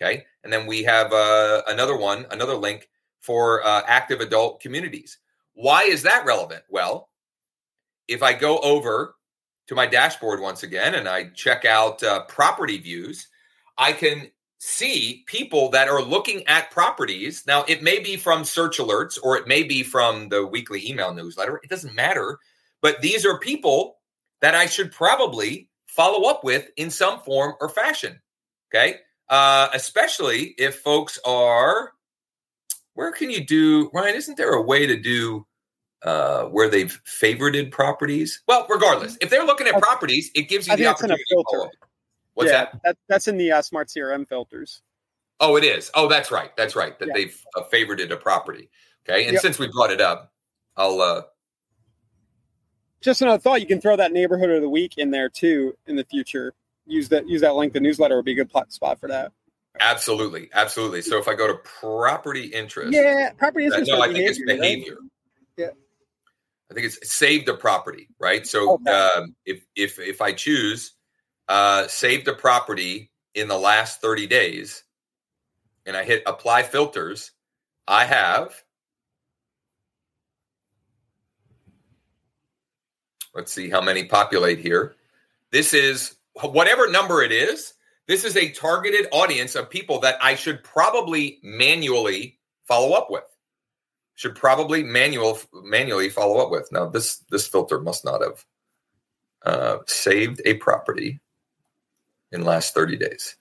Okay. 0.00 0.24
And 0.44 0.52
then 0.52 0.66
we 0.66 0.84
have 0.84 1.12
uh, 1.12 1.62
another 1.66 1.96
one, 1.96 2.24
another 2.30 2.54
link 2.54 2.88
for 3.20 3.64
uh, 3.66 3.82
active 3.86 4.20
adult 4.20 4.60
communities. 4.60 5.18
Why 5.54 5.82
is 5.82 6.02
that 6.04 6.24
relevant? 6.24 6.62
Well, 6.68 7.08
if 8.06 8.22
I 8.22 8.32
go 8.32 8.58
over 8.60 9.16
to 9.66 9.74
my 9.74 9.86
dashboard 9.86 10.40
once 10.40 10.62
again 10.62 10.94
and 10.94 11.08
I 11.08 11.28
check 11.30 11.64
out 11.64 12.02
uh, 12.04 12.24
property 12.26 12.78
views, 12.78 13.26
I 13.76 13.92
can 13.92 14.30
see 14.58 15.22
people 15.26 15.70
that 15.70 15.88
are 15.88 16.02
looking 16.02 16.46
at 16.46 16.70
properties. 16.70 17.44
Now, 17.46 17.64
it 17.68 17.82
may 17.82 18.00
be 18.00 18.16
from 18.16 18.44
search 18.44 18.78
alerts 18.78 19.16
or 19.22 19.36
it 19.36 19.46
may 19.46 19.62
be 19.62 19.82
from 19.82 20.28
the 20.28 20.46
weekly 20.46 20.86
email 20.88 21.14
newsletter. 21.14 21.60
It 21.62 21.70
doesn't 21.70 21.94
matter. 21.94 22.38
But 22.82 23.00
these 23.00 23.24
are 23.24 23.38
people 23.38 23.96
that 24.40 24.54
I 24.54 24.66
should 24.66 24.92
probably 24.92 25.68
follow 25.86 26.28
up 26.28 26.44
with 26.44 26.68
in 26.76 26.90
some 26.90 27.20
form 27.20 27.54
or 27.60 27.68
fashion. 27.68 28.20
Okay. 28.72 28.96
Uh, 29.28 29.68
especially 29.74 30.54
if 30.58 30.76
folks 30.80 31.18
are, 31.24 31.92
where 32.94 33.12
can 33.12 33.30
you 33.30 33.44
do, 33.44 33.90
Ryan? 33.94 34.16
Isn't 34.16 34.36
there 34.36 34.52
a 34.54 34.62
way 34.62 34.86
to 34.86 34.96
do 34.96 35.46
uh, 36.02 36.44
where 36.44 36.68
they've 36.68 37.00
favorited 37.04 37.70
properties? 37.70 38.42
Well, 38.48 38.66
regardless, 38.68 39.16
if 39.20 39.28
they're 39.30 39.44
looking 39.44 39.66
at 39.68 39.80
properties, 39.82 40.30
it 40.34 40.48
gives 40.48 40.66
you 40.66 40.72
I 40.72 40.76
the 40.76 40.86
opportunity. 40.86 41.22
To 41.28 41.44
follow 41.52 41.66
up. 41.66 41.72
What's 42.38 42.52
yeah, 42.52 42.66
that? 42.66 42.78
that? 42.84 42.96
That's 43.08 43.26
in 43.26 43.36
the 43.36 43.50
uh, 43.50 43.62
smart 43.62 43.88
CRM 43.88 44.28
filters. 44.28 44.80
Oh, 45.40 45.56
it 45.56 45.64
is. 45.64 45.90
Oh, 45.96 46.06
that's 46.06 46.30
right. 46.30 46.56
That's 46.56 46.76
right. 46.76 46.96
That 47.00 47.08
yeah. 47.08 47.14
they've 47.16 47.44
uh, 47.56 47.62
favorited 47.72 48.12
a 48.12 48.16
property. 48.16 48.70
Okay. 49.04 49.24
And 49.24 49.32
yep. 49.32 49.42
since 49.42 49.58
we 49.58 49.66
brought 49.72 49.90
it 49.90 50.00
up, 50.00 50.32
I'll. 50.76 51.00
uh 51.00 51.22
Just 53.00 53.22
another 53.22 53.40
thought. 53.40 53.60
You 53.60 53.66
can 53.66 53.80
throw 53.80 53.96
that 53.96 54.12
neighborhood 54.12 54.50
of 54.50 54.62
the 54.62 54.68
week 54.68 54.98
in 54.98 55.10
there 55.10 55.28
too 55.28 55.76
in 55.88 55.96
the 55.96 56.04
future. 56.04 56.54
Use 56.86 57.08
that. 57.08 57.26
Use 57.28 57.40
that 57.40 57.56
link. 57.56 57.72
The 57.72 57.80
newsletter 57.80 58.14
would 58.14 58.24
be 58.24 58.38
a 58.40 58.44
good 58.44 58.72
spot 58.72 59.00
for 59.00 59.08
that. 59.08 59.32
Absolutely, 59.80 60.48
absolutely. 60.54 61.02
So 61.02 61.18
if 61.18 61.26
I 61.26 61.34
go 61.34 61.48
to 61.48 61.54
property 61.54 62.44
interest, 62.46 62.92
yeah, 62.92 63.30
property 63.36 63.64
interest. 63.66 63.90
No, 63.90 64.00
I 64.00 64.12
think 64.12 64.30
it's 64.30 64.40
behavior. 64.44 64.98
Right? 65.00 65.08
Yeah. 65.56 65.70
I 66.70 66.74
think 66.74 66.86
it's 66.86 67.16
save 67.16 67.46
the 67.46 67.54
property, 67.54 68.06
right? 68.20 68.46
So 68.46 68.74
okay. 68.74 68.90
um, 68.92 69.34
if 69.44 69.66
if 69.74 69.98
if 69.98 70.20
I 70.22 70.32
choose 70.32 70.92
uh, 71.48 71.88
saved 71.88 72.28
a 72.28 72.34
property 72.34 73.10
in 73.34 73.48
the 73.48 73.58
last 73.58 74.00
30 74.00 74.26
days 74.26 74.84
and 75.86 75.96
I 75.96 76.04
hit 76.04 76.22
apply 76.26 76.64
filters, 76.64 77.30
I 77.86 78.04
have, 78.04 78.54
let's 83.34 83.50
see 83.52 83.70
how 83.70 83.80
many 83.80 84.04
populate 84.04 84.58
here. 84.58 84.94
This 85.50 85.72
is 85.72 86.16
whatever 86.42 86.90
number 86.90 87.22
it 87.22 87.32
is, 87.32 87.72
this 88.06 88.24
is 88.24 88.36
a 88.36 88.50
targeted 88.50 89.06
audience 89.12 89.54
of 89.54 89.70
people 89.70 89.98
that 90.00 90.16
I 90.22 90.34
should 90.34 90.62
probably 90.62 91.38
manually 91.42 92.38
follow 92.66 92.92
up 92.92 93.08
with. 93.10 93.24
Should 94.16 94.34
probably 94.34 94.82
manual 94.82 95.38
manually 95.54 96.08
follow 96.10 96.44
up 96.44 96.50
with. 96.50 96.68
Now 96.72 96.88
this 96.88 97.18
this 97.30 97.46
filter 97.46 97.78
must 97.80 98.04
not 98.04 98.20
have 98.20 98.44
uh, 99.46 99.78
saved 99.86 100.42
a 100.44 100.54
property 100.54 101.20
in 102.32 102.40
the 102.40 102.46
last 102.46 102.74
30 102.74 102.96
days. 102.96 103.36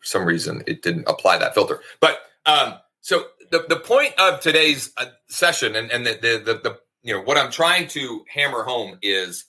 For 0.00 0.06
some 0.06 0.24
reason, 0.24 0.62
it 0.66 0.82
didn't 0.82 1.08
apply 1.08 1.38
that 1.38 1.54
filter. 1.54 1.80
But 2.00 2.20
um, 2.46 2.74
so 3.00 3.24
the, 3.50 3.64
the 3.68 3.76
point 3.76 4.14
of 4.18 4.40
today's 4.40 4.92
uh, 4.96 5.06
session 5.28 5.74
and, 5.74 5.90
and 5.90 6.06
the, 6.06 6.12
the, 6.20 6.42
the, 6.54 6.60
the, 6.60 6.78
you 7.02 7.14
know, 7.14 7.20
what 7.22 7.36
I'm 7.36 7.50
trying 7.50 7.88
to 7.88 8.24
hammer 8.28 8.62
home 8.62 8.98
is 9.02 9.44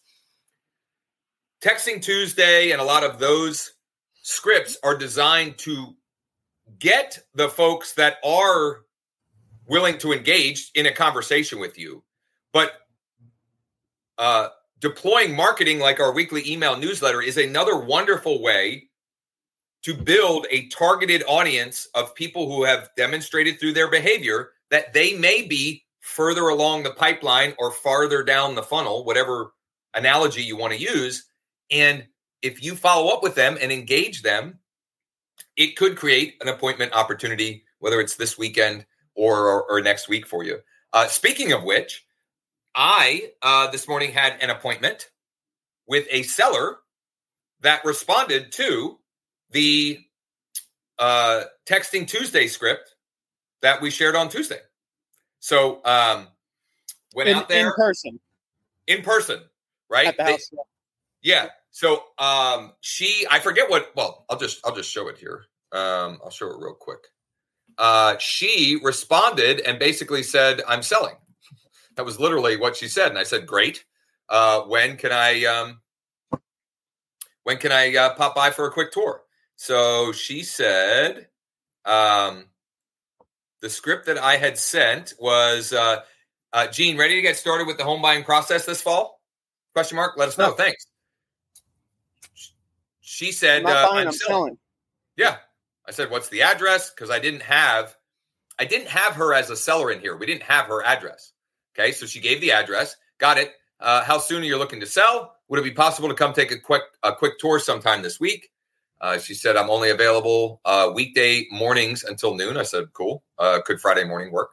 texting 1.61 2.01
Tuesday 2.01 2.71
and 2.71 2.81
a 2.81 2.85
lot 2.85 3.03
of 3.03 3.19
those 3.19 3.73
scripts 4.23 4.77
are 4.83 4.97
designed 4.97 5.57
to 5.59 5.95
get 6.79 7.19
the 7.35 7.49
folks 7.49 7.93
that 7.93 8.17
are 8.23 8.81
willing 9.67 9.97
to 9.99 10.13
engage 10.13 10.71
in 10.75 10.85
a 10.85 10.91
conversation 10.91 11.59
with 11.59 11.77
you, 11.77 12.03
but 12.53 12.71
uh, 14.17 14.49
deploying 14.79 15.35
marketing 15.35 15.79
like 15.79 15.99
our 15.99 16.13
weekly 16.13 16.41
email 16.49 16.77
newsletter 16.77 17.21
is 17.21 17.37
another 17.37 17.77
wonderful 17.77 18.41
way 18.41 18.89
to 19.83 19.93
build 19.93 20.45
a 20.51 20.67
targeted 20.67 21.23
audience 21.27 21.87
of 21.95 22.15
people 22.15 22.47
who 22.49 22.63
have 22.63 22.89
demonstrated 22.97 23.59
through 23.59 23.73
their 23.73 23.89
behavior 23.89 24.51
that 24.71 24.93
they 24.93 25.17
may 25.17 25.41
be 25.41 25.83
further 26.01 26.49
along 26.49 26.83
the 26.83 26.91
pipeline 26.91 27.53
or 27.59 27.71
farther 27.71 28.23
down 28.23 28.55
the 28.55 28.63
funnel, 28.63 29.05
whatever 29.05 29.53
analogy 29.93 30.41
you 30.43 30.57
want 30.57 30.73
to 30.73 30.79
use. 30.79 31.27
And 31.71 32.05
if 32.41 32.63
you 32.63 32.75
follow 32.75 33.11
up 33.13 33.23
with 33.23 33.35
them 33.35 33.57
and 33.61 33.71
engage 33.71 34.21
them, 34.21 34.59
it 35.55 35.75
could 35.75 35.95
create 35.97 36.35
an 36.41 36.47
appointment 36.47 36.93
opportunity, 36.93 37.63
whether 37.79 37.99
it's 37.99 38.15
this 38.15 38.37
weekend 38.37 38.85
or, 39.15 39.49
or, 39.49 39.69
or 39.71 39.81
next 39.81 40.09
week 40.09 40.25
for 40.25 40.43
you. 40.43 40.59
Uh, 40.91 41.07
speaking 41.07 41.51
of 41.51 41.63
which, 41.63 42.05
I 42.81 43.31
uh, 43.41 43.69
this 43.71 43.89
morning 43.89 44.13
had 44.13 44.41
an 44.41 44.49
appointment 44.49 45.09
with 45.85 46.07
a 46.09 46.23
seller 46.23 46.77
that 47.59 47.83
responded 47.83 48.53
to 48.53 48.97
the 49.51 49.99
uh, 50.97 51.43
texting 51.67 52.07
Tuesday 52.07 52.47
script 52.47 52.95
that 53.61 53.81
we 53.81 53.91
shared 53.91 54.15
on 54.15 54.29
Tuesday. 54.29 54.59
So 55.41 55.83
um, 55.83 56.29
went 57.13 57.27
in, 57.27 57.35
out 57.35 57.49
there 57.49 57.67
in 57.67 57.73
person, 57.73 58.19
in 58.87 59.01
person, 59.01 59.41
right? 59.89 60.15
The 60.15 60.23
they, 60.23 60.37
yeah. 61.21 61.47
So 61.71 62.05
um, 62.17 62.71
she, 62.79 63.27
I 63.29 63.39
forget 63.41 63.69
what. 63.69 63.91
Well, 63.93 64.23
I'll 64.29 64.39
just 64.39 64.65
I'll 64.65 64.73
just 64.75 64.89
show 64.89 65.09
it 65.09 65.17
here. 65.17 65.43
Um, 65.73 66.19
I'll 66.23 66.31
show 66.31 66.49
it 66.49 66.55
real 66.57 66.75
quick. 66.75 66.99
Uh, 67.77 68.15
she 68.19 68.79
responded 68.81 69.59
and 69.59 69.79
basically 69.79 70.23
said, 70.23 70.61
"I'm 70.65 70.81
selling." 70.81 71.15
That 71.99 72.05
was 72.05 72.17
literally 72.17 72.55
what 72.55 72.77
she 72.77 72.87
said. 72.87 73.09
And 73.09 73.19
I 73.19 73.23
said, 73.23 73.45
great. 73.45 73.83
Uh, 74.29 74.61
when 74.61 74.95
can 74.95 75.11
I, 75.11 75.43
um, 75.43 75.81
when 77.43 77.57
can 77.57 77.73
I 77.73 77.93
uh, 77.93 78.13
pop 78.15 78.33
by 78.35 78.51
for 78.51 78.65
a 78.67 78.71
quick 78.71 78.93
tour? 78.93 79.21
So 79.57 80.13
she 80.13 80.43
said, 80.43 81.27
um, 81.83 82.45
the 83.59 83.69
script 83.69 84.05
that 84.05 84.17
I 84.17 84.37
had 84.37 84.57
sent 84.57 85.13
was, 85.19 85.73
uh, 85.73 85.97
uh, 86.53 86.67
Gene, 86.67 86.97
ready 86.97 87.15
to 87.15 87.21
get 87.21 87.35
started 87.35 87.67
with 87.67 87.77
the 87.77 87.83
home 87.83 88.01
buying 88.01 88.23
process 88.23 88.63
this 88.65 88.81
fall? 88.81 89.19
Question 89.73 89.97
mark. 89.97 90.15
Let 90.15 90.29
us 90.29 90.37
know. 90.37 90.51
No. 90.51 90.53
Thanks. 90.53 90.85
She 93.01 93.33
said, 93.33 93.65
I'm, 93.65 93.67
uh, 93.67 93.71
buying, 93.71 93.85
I'm, 94.03 94.07
I'm 94.07 94.13
selling. 94.13 94.41
selling. 94.51 94.57
Yeah. 95.17 95.35
I 95.85 95.91
said, 95.91 96.11
what's 96.11 96.29
the 96.29 96.43
address? 96.43 96.91
Because 96.91 97.09
I 97.09 97.19
didn't 97.19 97.41
have, 97.43 97.93
I 98.57 98.63
didn't 98.63 98.87
have 98.87 99.15
her 99.15 99.33
as 99.33 99.49
a 99.49 99.57
seller 99.57 99.91
in 99.91 99.99
here. 99.99 100.15
We 100.15 100.25
didn't 100.27 100.43
have 100.43 100.67
her 100.67 100.81
address. 100.81 101.33
Okay, 101.79 101.93
so 101.93 102.05
she 102.05 102.19
gave 102.19 102.41
the 102.41 102.51
address. 102.51 102.97
Got 103.19 103.37
it. 103.37 103.53
Uh, 103.79 104.03
how 104.03 104.17
soon 104.17 104.41
are 104.41 104.45
you 104.45 104.57
looking 104.57 104.81
to 104.81 104.85
sell? 104.85 105.35
Would 105.47 105.61
it 105.61 105.63
be 105.63 105.71
possible 105.71 106.09
to 106.09 106.15
come 106.15 106.33
take 106.33 106.51
a 106.51 106.59
quick 106.59 106.81
a 107.03 107.13
quick 107.15 107.39
tour 107.39 107.57
sometime 107.57 108.01
this 108.01 108.19
week? 108.19 108.49
Uh, 108.99 109.17
she 109.17 109.33
said, 109.33 109.55
"I'm 109.55 109.69
only 109.69 109.89
available 109.89 110.59
uh, 110.65 110.91
weekday 110.93 111.47
mornings 111.51 112.03
until 112.03 112.35
noon." 112.35 112.57
I 112.57 112.63
said, 112.63 112.83
"Cool. 112.91 113.23
Uh, 113.37 113.61
could 113.65 113.79
Friday 113.79 114.03
morning 114.03 114.29
work?" 114.33 114.49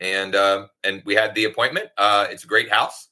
And 0.00 0.36
um, 0.36 0.68
and 0.84 1.02
we 1.06 1.14
had 1.14 1.34
the 1.34 1.44
appointment. 1.44 1.88
Uh, 1.96 2.26
it's 2.30 2.44
a 2.44 2.46
great 2.46 2.70
house. 2.70 3.08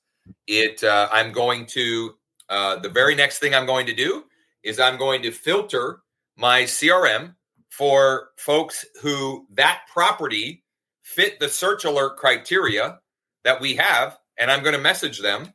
It. 0.46 0.84
Uh, 0.84 1.08
I'm 1.10 1.32
going 1.32 1.64
to. 1.68 2.16
the 2.50 2.90
very 2.92 3.14
next 3.14 3.38
thing 3.38 3.54
I'm 3.54 3.64
going 3.64 3.86
to 3.86 3.94
do 3.94 4.24
is 4.62 4.78
I'm 4.78 4.98
going 4.98 5.22
to 5.22 5.30
filter 5.30 6.00
my 6.36 6.64
CRM 6.64 7.34
for 7.70 8.28
folks 8.36 8.84
who 9.00 9.46
that 9.54 9.84
property 9.90 10.62
fit 11.02 11.40
the 11.40 11.48
search 11.48 11.84
alert 11.86 12.18
criteria 12.18 12.98
that 13.44 13.60
we 13.60 13.76
have, 13.76 14.18
and 14.36 14.50
I'm 14.50 14.62
going 14.62 14.74
to 14.74 14.80
message 14.80 15.20
them, 15.20 15.52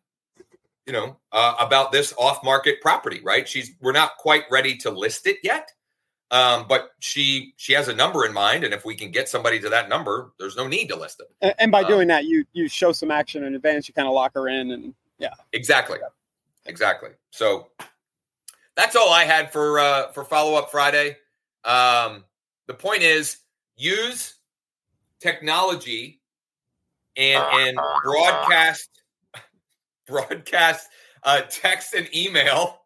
you 0.86 0.94
know, 0.94 1.18
uh, 1.32 1.56
about 1.60 1.92
this 1.92 2.14
off 2.18 2.44
market 2.44 2.82
property. 2.82 3.20
Right? 3.24 3.48
She's 3.48 3.72
we're 3.82 3.92
not 3.92 4.18
quite 4.18 4.44
ready 4.50 4.78
to 4.78 4.92
list 4.92 5.28
it 5.28 5.38
yet, 5.44 5.72
um, 6.32 6.66
but 6.70 6.92
she 7.00 7.54
she 7.58 7.74
has 7.74 7.88
a 7.90 7.94
number 7.96 8.26
in 8.26 8.34
mind, 8.34 8.64
and 8.64 8.74
if 8.74 8.86
we 8.86 8.96
can 8.96 9.12
get 9.12 9.28
somebody 9.28 9.60
to 9.60 9.70
that 9.70 9.90
number, 9.90 10.32
there's 10.40 10.56
no 10.56 10.68
need 10.68 10.88
to 10.90 10.96
list 10.96 11.20
it. 11.20 11.28
And, 11.42 11.54
and 11.60 11.72
by 11.72 11.82
um, 11.82 11.88
doing 11.88 12.08
that, 12.08 12.26
you 12.26 12.46
you 12.54 12.68
show 12.68 12.92
some 12.94 13.12
action 13.12 13.44
in 13.44 13.54
advance. 13.56 13.88
You 13.88 13.94
kind 13.94 14.08
of 14.08 14.14
lock 14.14 14.34
her 14.36 14.48
in, 14.48 14.72
and 14.72 14.94
yeah, 15.18 15.34
exactly, 15.52 15.98
exactly. 16.66 17.10
So 17.32 17.68
that's 18.78 18.96
all 18.96 19.10
I 19.12 19.26
had 19.26 19.52
for 19.52 19.80
uh, 19.80 20.12
for 20.14 20.24
follow 20.24 20.56
up 20.58 20.72
Friday. 20.72 21.18
Um, 21.66 22.24
the 22.68 22.74
point 22.74 23.02
is 23.02 23.38
use 23.76 24.36
technology 25.20 26.19
and 27.20 27.68
and 27.68 27.80
broadcast 28.04 28.90
broadcast 30.08 30.88
uh, 31.24 31.42
text 31.50 31.94
and 31.94 32.08
email 32.16 32.80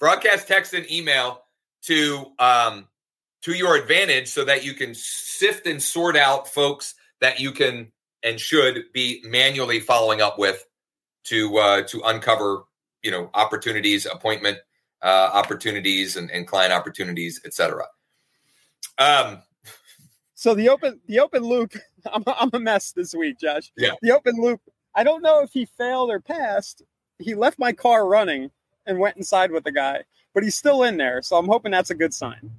broadcast 0.00 0.48
text 0.48 0.72
and 0.74 0.90
email 0.90 1.42
to 1.82 2.24
um, 2.38 2.88
to 3.42 3.52
your 3.52 3.76
advantage 3.76 4.28
so 4.28 4.44
that 4.44 4.64
you 4.64 4.72
can 4.72 4.94
sift 4.94 5.66
and 5.66 5.82
sort 5.82 6.16
out 6.16 6.48
folks 6.48 6.94
that 7.20 7.38
you 7.38 7.52
can 7.52 7.92
and 8.22 8.40
should 8.40 8.78
be 8.94 9.22
manually 9.26 9.78
following 9.80 10.22
up 10.22 10.38
with 10.38 10.64
to 11.24 11.56
uh, 11.58 11.82
to 11.82 12.00
uncover 12.06 12.62
you 13.02 13.10
know 13.10 13.30
opportunities 13.34 14.06
appointment 14.06 14.56
uh, 15.02 15.30
opportunities 15.34 16.16
and, 16.16 16.30
and 16.30 16.46
client 16.46 16.72
opportunities 16.72 17.40
etc 17.44 17.84
um 18.98 19.42
so 20.44 20.54
the 20.54 20.68
open 20.68 21.00
the 21.06 21.20
open 21.20 21.42
loop, 21.42 21.72
I'm 22.12 22.22
a, 22.26 22.34
I'm 22.38 22.50
a 22.52 22.58
mess 22.60 22.92
this 22.92 23.14
week, 23.14 23.38
Josh. 23.38 23.72
Yeah. 23.78 23.92
The 24.02 24.10
open 24.12 24.36
loop. 24.36 24.60
I 24.94 25.02
don't 25.02 25.22
know 25.22 25.40
if 25.40 25.52
he 25.52 25.64
failed 25.64 26.10
or 26.10 26.20
passed. 26.20 26.82
He 27.18 27.34
left 27.34 27.58
my 27.58 27.72
car 27.72 28.06
running 28.06 28.50
and 28.84 28.98
went 28.98 29.16
inside 29.16 29.52
with 29.52 29.64
the 29.64 29.72
guy, 29.72 30.02
but 30.34 30.42
he's 30.42 30.54
still 30.54 30.82
in 30.82 30.98
there. 30.98 31.22
So 31.22 31.36
I'm 31.38 31.46
hoping 31.46 31.72
that's 31.72 31.88
a 31.88 31.94
good 31.94 32.12
sign. 32.12 32.50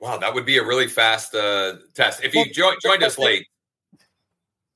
Wow, 0.00 0.16
that 0.18 0.34
would 0.34 0.44
be 0.44 0.58
a 0.58 0.64
really 0.64 0.88
fast 0.88 1.36
uh, 1.36 1.76
test. 1.94 2.24
If 2.24 2.32
he 2.32 2.50
jo- 2.50 2.74
joined 2.82 3.04
us 3.04 3.16
late, 3.16 3.46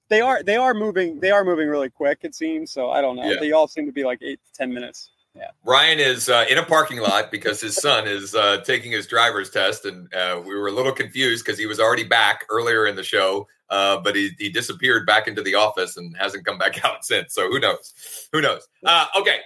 they 0.08 0.20
are 0.20 0.40
they 0.44 0.54
are 0.54 0.74
moving 0.74 1.18
they 1.18 1.32
are 1.32 1.44
moving 1.44 1.66
really 1.68 1.90
quick. 1.90 2.18
It 2.20 2.36
seems 2.36 2.70
so. 2.70 2.88
I 2.88 3.00
don't 3.00 3.16
know. 3.16 3.24
Yeah. 3.32 3.40
They 3.40 3.50
all 3.50 3.66
seem 3.66 3.86
to 3.86 3.92
be 3.92 4.04
like 4.04 4.20
eight 4.22 4.38
to 4.46 4.52
ten 4.52 4.72
minutes. 4.72 5.10
Yeah. 5.34 5.48
Ryan 5.64 5.98
is 6.00 6.28
uh, 6.28 6.46
in 6.48 6.58
a 6.58 6.64
parking 6.64 7.00
lot 7.00 7.30
because 7.30 7.60
his 7.60 7.76
son 7.76 8.08
is 8.08 8.34
uh, 8.34 8.62
taking 8.64 8.92
his 8.92 9.06
driver's 9.06 9.50
test, 9.50 9.84
and 9.84 10.12
uh, 10.14 10.40
we 10.44 10.54
were 10.54 10.68
a 10.68 10.72
little 10.72 10.92
confused 10.92 11.44
because 11.44 11.58
he 11.58 11.66
was 11.66 11.78
already 11.78 12.04
back 12.04 12.44
earlier 12.50 12.86
in 12.86 12.96
the 12.96 13.02
show, 13.04 13.46
uh, 13.70 13.98
but 13.98 14.16
he, 14.16 14.30
he 14.38 14.48
disappeared 14.48 15.06
back 15.06 15.28
into 15.28 15.42
the 15.42 15.54
office 15.54 15.96
and 15.96 16.16
hasn't 16.16 16.44
come 16.44 16.58
back 16.58 16.84
out 16.84 17.04
since. 17.04 17.34
So 17.34 17.48
who 17.48 17.60
knows? 17.60 18.28
Who 18.32 18.40
knows? 18.40 18.66
Uh, 18.84 19.06
okay. 19.20 19.38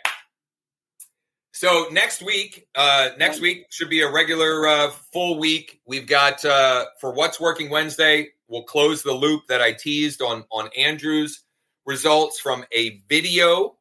So 1.54 1.86
next 1.92 2.22
week, 2.22 2.66
uh, 2.74 3.10
next 3.18 3.40
week 3.40 3.66
should 3.70 3.90
be 3.90 4.00
a 4.02 4.10
regular 4.10 4.88
full 5.12 5.38
week. 5.38 5.80
We've 5.86 6.06
got 6.06 6.40
for 6.40 7.12
what's 7.14 7.38
working 7.38 7.70
Wednesday. 7.70 8.28
We'll 8.48 8.64
close 8.64 9.02
the 9.02 9.12
loop 9.12 9.46
that 9.48 9.60
I 9.60 9.72
teased 9.74 10.22
on 10.22 10.44
on 10.50 10.70
Andrew's 10.76 11.42
results 11.86 12.40
from 12.40 12.64
a 12.72 13.02
video. 13.08 13.76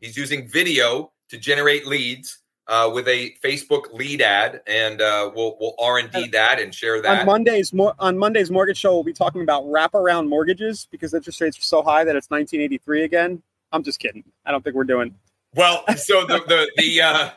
He's 0.00 0.16
using 0.16 0.46
video 0.46 1.12
to 1.28 1.38
generate 1.38 1.86
leads 1.86 2.38
uh, 2.68 2.90
with 2.92 3.06
a 3.08 3.34
Facebook 3.44 3.92
lead 3.92 4.20
ad, 4.22 4.60
and 4.66 5.00
uh, 5.00 5.30
we'll 5.34 5.56
we'll 5.60 5.74
R 5.78 5.98
and 5.98 6.10
D 6.10 6.24
uh, 6.24 6.26
that 6.32 6.58
and 6.60 6.74
share 6.74 7.00
that. 7.02 7.20
On 7.20 7.26
Mondays, 7.26 7.72
mo- 7.72 7.94
on 7.98 8.18
Monday's 8.18 8.50
mortgage 8.50 8.78
show, 8.78 8.92
we'll 8.94 9.04
be 9.04 9.12
talking 9.12 9.42
about 9.42 9.64
wraparound 9.64 10.28
mortgages 10.28 10.88
because 10.90 11.14
interest 11.14 11.40
rates 11.40 11.58
are 11.58 11.62
so 11.62 11.82
high 11.82 12.04
that 12.04 12.16
it's 12.16 12.28
1983 12.28 13.04
again. 13.04 13.42
I'm 13.72 13.82
just 13.82 13.98
kidding. 14.00 14.24
I 14.44 14.50
don't 14.52 14.62
think 14.64 14.74
we're 14.76 14.84
doing. 14.84 15.14
Well, 15.54 15.84
so 15.96 16.26
the 16.26 16.40
the 16.46 16.70
the, 16.76 17.00
uh, 17.02 17.30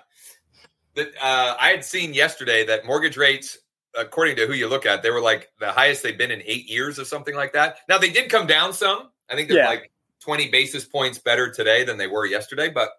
the 0.95 1.08
uh, 1.21 1.56
I 1.60 1.69
had 1.69 1.86
seen 1.86 2.13
yesterday 2.15 2.65
that 2.65 2.86
mortgage 2.86 3.17
rates, 3.17 3.60
according 3.95 4.36
to 4.38 4.47
who 4.47 4.54
you 4.54 4.67
look 4.67 4.88
at, 4.88 5.04
they 5.04 5.12
were 5.12 5.21
like 5.21 5.49
the 5.60 5.71
highest 5.71 6.02
they've 6.02 6.17
been 6.17 6.32
in 6.32 6.41
eight 6.45 6.65
years 6.65 6.97
or 6.97 7.06
something 7.06 7.36
like 7.36 7.54
that. 7.54 7.78
Now 7.88 7.99
they 7.99 8.10
did 8.10 8.32
come 8.32 8.47
down 8.47 8.73
some. 8.73 9.10
I 9.30 9.36
think 9.36 9.47
they're 9.49 9.60
yeah. 9.60 9.67
like 9.67 9.91
20 10.21 10.49
basis 10.49 10.86
points 10.86 11.19
better 11.19 11.52
today 11.52 11.84
than 11.84 11.97
they 11.99 12.08
were 12.08 12.25
yesterday, 12.25 12.67
but 12.71 12.89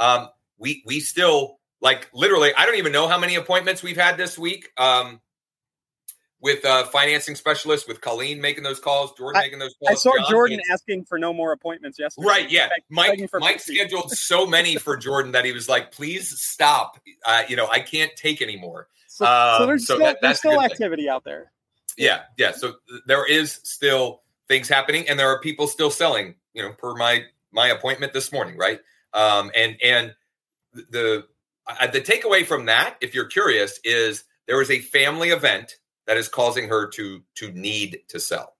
um, 0.00 0.28
we 0.58 0.82
we 0.86 0.98
still 0.98 1.60
like 1.80 2.08
literally. 2.12 2.50
I 2.56 2.66
don't 2.66 2.76
even 2.76 2.90
know 2.92 3.06
how 3.06 3.18
many 3.18 3.36
appointments 3.36 3.82
we've 3.82 3.96
had 3.96 4.16
this 4.16 4.36
week. 4.38 4.70
Um, 4.76 5.20
with 6.42 6.64
uh, 6.64 6.84
financing 6.86 7.34
specialists, 7.36 7.86
with 7.86 8.00
Colleen 8.00 8.40
making 8.40 8.64
those 8.64 8.80
calls, 8.80 9.12
Jordan 9.12 9.42
I, 9.42 9.44
making 9.44 9.58
those 9.58 9.74
calls. 9.78 9.90
I 9.90 9.94
saw 9.94 10.16
John 10.22 10.30
Jordan 10.30 10.60
asking 10.72 11.04
for 11.04 11.18
no 11.18 11.34
more 11.34 11.52
appointments 11.52 11.98
yesterday. 11.98 12.26
Right? 12.26 12.50
Yeah, 12.50 12.70
Mike. 12.88 13.20
Mike 13.34 13.60
scheduled 13.60 14.10
so 14.12 14.46
many 14.46 14.76
for 14.76 14.96
Jordan 14.96 15.32
that 15.32 15.44
he 15.44 15.52
was 15.52 15.68
like, 15.68 15.92
"Please 15.92 16.40
stop. 16.40 16.98
Uh, 17.26 17.42
you 17.46 17.56
know, 17.56 17.68
I 17.68 17.80
can't 17.80 18.14
take 18.16 18.40
anymore." 18.40 18.88
So, 19.08 19.26
um, 19.26 19.56
so 19.58 19.66
there's 19.66 19.86
so 19.86 19.94
still, 19.96 20.06
that, 20.06 20.18
there's 20.22 20.38
still 20.38 20.62
activity 20.62 21.02
thing. 21.02 21.10
out 21.10 21.24
there. 21.24 21.52
Yeah, 21.98 22.22
yeah. 22.38 22.52
So 22.52 22.74
there 23.06 23.30
is 23.30 23.60
still 23.64 24.22
things 24.48 24.66
happening, 24.66 25.10
and 25.10 25.18
there 25.18 25.28
are 25.28 25.40
people 25.40 25.66
still 25.68 25.90
selling. 25.90 26.36
You 26.54 26.62
know, 26.62 26.72
per 26.72 26.94
my 26.94 27.24
my 27.52 27.66
appointment 27.68 28.14
this 28.14 28.32
morning, 28.32 28.56
right? 28.56 28.80
Um, 29.12 29.50
and 29.56 29.76
and 29.82 30.14
the 30.72 31.26
the 31.92 32.00
takeaway 32.00 32.44
from 32.44 32.66
that, 32.66 32.96
if 33.00 33.14
you're 33.14 33.26
curious, 33.26 33.78
is 33.84 34.24
there 34.46 34.60
is 34.62 34.70
a 34.70 34.78
family 34.80 35.30
event 35.30 35.76
that 36.06 36.16
is 36.16 36.28
causing 36.28 36.68
her 36.68 36.88
to 36.90 37.22
to 37.36 37.52
need 37.52 38.00
to 38.08 38.20
sell. 38.20 38.54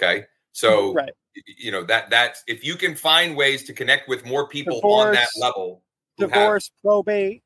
Okay, 0.00 0.24
so 0.52 0.92
mm, 0.92 0.96
right. 0.96 1.10
you 1.58 1.70
know 1.70 1.84
that 1.84 2.10
that's 2.10 2.42
if 2.46 2.64
you 2.64 2.76
can 2.76 2.94
find 2.96 3.36
ways 3.36 3.64
to 3.64 3.72
connect 3.72 4.08
with 4.08 4.24
more 4.26 4.48
people 4.48 4.76
divorce, 4.76 5.06
on 5.06 5.12
that 5.14 5.28
level, 5.38 5.82
divorce, 6.18 6.68
have, 6.72 6.82
probate. 6.82 7.42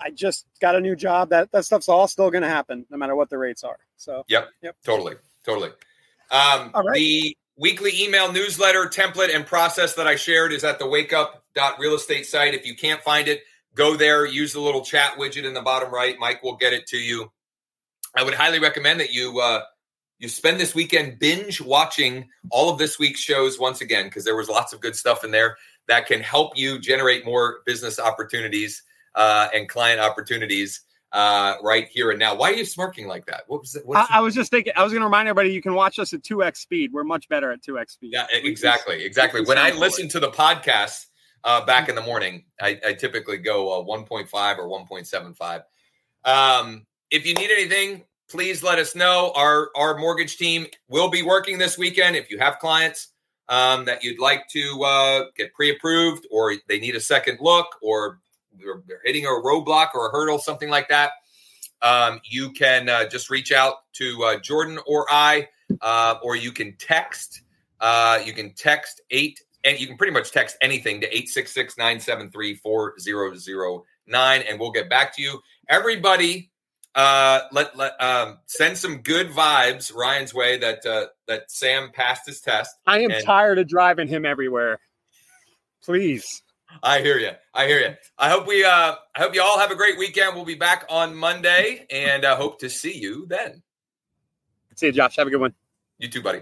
I 0.00 0.10
just 0.10 0.46
got 0.60 0.76
a 0.76 0.80
new 0.80 0.94
job. 0.94 1.30
That 1.30 1.50
that 1.52 1.64
stuff's 1.64 1.88
all 1.88 2.06
still 2.06 2.30
going 2.30 2.42
to 2.42 2.48
happen, 2.48 2.86
no 2.90 2.96
matter 2.96 3.16
what 3.16 3.30
the 3.30 3.38
rates 3.38 3.64
are. 3.64 3.78
So 3.96 4.24
yep, 4.28 4.50
yep, 4.62 4.76
totally, 4.84 5.16
totally. 5.44 5.70
Um, 6.30 6.70
all 6.74 6.84
right. 6.84 6.94
The 6.94 7.36
weekly 7.56 7.90
email 8.04 8.30
newsletter 8.30 8.84
template 8.86 9.34
and 9.34 9.44
process 9.44 9.94
that 9.94 10.06
I 10.06 10.14
shared 10.14 10.52
is 10.52 10.62
at 10.62 10.78
the 10.78 10.86
Wake 10.86 11.12
Up 11.12 11.42
real 11.78 11.94
estate 11.94 12.26
site. 12.26 12.54
If 12.54 12.66
you 12.66 12.74
can't 12.76 13.00
find 13.02 13.28
it, 13.28 13.42
go 13.74 13.96
there, 13.96 14.26
use 14.26 14.52
the 14.52 14.60
little 14.60 14.82
chat 14.82 15.14
widget 15.18 15.44
in 15.44 15.54
the 15.54 15.62
bottom 15.62 15.92
right. 15.92 16.16
Mike 16.18 16.42
will 16.42 16.56
get 16.56 16.72
it 16.72 16.86
to 16.88 16.96
you. 16.98 17.30
I 18.16 18.24
would 18.24 18.34
highly 18.34 18.58
recommend 18.58 19.00
that 19.00 19.10
you 19.12 19.38
uh, 19.40 19.62
you 20.18 20.28
spend 20.28 20.58
this 20.58 20.74
weekend 20.74 21.18
binge 21.18 21.60
watching 21.60 22.28
all 22.50 22.70
of 22.72 22.78
this 22.78 22.98
week's 22.98 23.20
shows 23.20 23.58
once 23.58 23.80
again 23.80 24.06
because 24.06 24.24
there 24.24 24.34
was 24.36 24.48
lots 24.48 24.72
of 24.72 24.80
good 24.80 24.96
stuff 24.96 25.22
in 25.22 25.30
there 25.30 25.56
that 25.86 26.06
can 26.06 26.20
help 26.20 26.56
you 26.56 26.78
generate 26.80 27.24
more 27.24 27.58
business 27.66 28.00
opportunities 28.00 28.82
uh, 29.14 29.48
and 29.54 29.68
client 29.68 30.00
opportunities 30.00 30.80
uh, 31.12 31.54
right 31.62 31.86
here 31.88 32.10
and 32.10 32.18
now. 32.18 32.34
Why 32.34 32.50
are 32.50 32.54
you 32.54 32.64
smirking 32.64 33.06
like 33.06 33.26
that? 33.26 33.42
What 33.46 33.60
was 33.60 33.76
it? 33.76 33.84
I, 33.94 34.06
I, 34.10 34.20
was 34.20 34.34
just 34.34 34.50
thinking. 34.50 34.72
I 34.74 34.82
was 34.82 34.92
going 34.92 35.00
to 35.02 35.06
remind 35.06 35.28
everybody 35.28 35.52
you 35.52 35.62
can 35.62 35.74
watch 35.74 35.98
us 35.98 36.12
at 36.12 36.22
two 36.24 36.42
x 36.42 36.58
speed. 36.60 36.92
We're 36.92 37.04
much 37.04 37.28
better 37.28 37.52
at 37.52 37.62
two 37.62 37.78
x 37.78 37.92
speed. 37.92 38.10
Yeah, 38.14 38.26
exactly, 38.32 39.04
exactly. 39.04 39.42
When 39.42 39.58
I 39.58 39.70
listen 39.70 40.08
to 40.10 40.20
the 40.20 40.28
podcast 40.28 41.04
uh, 41.44 41.64
back 41.64 41.82
mm-hmm. 41.84 41.90
in 41.90 41.96
the 41.96 42.02
morning. 42.02 42.44
I, 42.60 42.78
I 42.86 42.92
typically 42.94 43.38
go 43.38 43.80
uh, 43.80 43.84
1.5 43.84 44.58
or 44.58 44.68
1.75. 44.88 45.62
Um, 46.24 46.86
if 47.10 47.26
you 47.26 47.34
need 47.34 47.50
anything, 47.50 48.04
please 48.28 48.62
let 48.62 48.78
us 48.78 48.94
know. 48.94 49.32
Our 49.34 49.70
our 49.74 49.96
mortgage 49.96 50.36
team 50.36 50.66
will 50.88 51.08
be 51.08 51.22
working 51.22 51.56
this 51.58 51.78
weekend. 51.78 52.16
If 52.16 52.30
you 52.30 52.38
have 52.38 52.58
clients 52.58 53.08
um, 53.48 53.84
that 53.86 54.04
you'd 54.04 54.18
like 54.20 54.46
to 54.48 54.82
uh, 54.84 55.24
get 55.36 55.54
pre-approved, 55.54 56.26
or 56.30 56.54
they 56.68 56.78
need 56.78 56.96
a 56.96 57.00
second 57.00 57.38
look, 57.40 57.76
or 57.82 58.18
they're 58.58 59.00
hitting 59.04 59.24
a 59.24 59.28
roadblock 59.28 59.94
or 59.94 60.08
a 60.08 60.10
hurdle, 60.10 60.38
something 60.38 60.68
like 60.68 60.88
that, 60.88 61.12
um, 61.80 62.20
you 62.24 62.50
can 62.52 62.88
uh, 62.90 63.08
just 63.08 63.30
reach 63.30 63.52
out 63.52 63.74
to 63.94 64.22
uh, 64.24 64.40
Jordan 64.40 64.78
or 64.86 65.06
I, 65.08 65.48
uh, 65.80 66.16
or 66.22 66.36
you 66.36 66.52
can 66.52 66.74
text. 66.78 67.42
Uh, 67.80 68.18
you 68.24 68.32
can 68.32 68.52
text 68.54 69.00
eight 69.12 69.40
and 69.64 69.78
you 69.80 69.86
can 69.86 69.96
pretty 69.96 70.12
much 70.12 70.32
text 70.32 70.56
anything 70.60 71.00
to 71.00 71.06
866 71.06 71.76
973 71.76 72.54
4009 72.54 74.42
and 74.48 74.60
we'll 74.60 74.70
get 74.70 74.88
back 74.88 75.14
to 75.16 75.22
you. 75.22 75.40
Everybody, 75.68 76.50
uh, 76.94 77.40
let, 77.52 77.76
let 77.76 78.00
um, 78.02 78.38
send 78.46 78.76
some 78.78 78.98
good 79.02 79.28
vibes 79.30 79.94
Ryan's 79.94 80.34
way 80.34 80.58
that 80.58 80.84
uh, 80.86 81.06
that 81.26 81.50
Sam 81.50 81.90
passed 81.92 82.26
his 82.26 82.40
test. 82.40 82.74
I 82.86 83.00
am 83.00 83.10
and- 83.10 83.24
tired 83.24 83.58
of 83.58 83.68
driving 83.68 84.08
him 84.08 84.24
everywhere. 84.24 84.78
Please. 85.84 86.42
I 86.82 87.00
hear 87.00 87.16
you. 87.16 87.30
I 87.54 87.66
hear 87.66 87.80
you. 87.80 87.94
I 88.18 88.28
hope 88.28 88.46
we. 88.46 88.62
Uh, 88.62 88.94
I 89.14 89.18
hope 89.18 89.34
you 89.34 89.40
all 89.42 89.58
have 89.58 89.70
a 89.70 89.74
great 89.74 89.96
weekend. 89.98 90.36
We'll 90.36 90.44
be 90.44 90.54
back 90.54 90.84
on 90.90 91.14
Monday, 91.16 91.86
and 91.90 92.26
I 92.26 92.32
uh, 92.32 92.36
hope 92.36 92.60
to 92.60 92.68
see 92.68 92.92
you 92.94 93.24
then. 93.26 93.62
See 94.74 94.86
you, 94.86 94.92
Josh. 94.92 95.16
Have 95.16 95.26
a 95.28 95.30
good 95.30 95.40
one. 95.40 95.54
You 95.98 96.08
too, 96.08 96.20
buddy. 96.22 96.40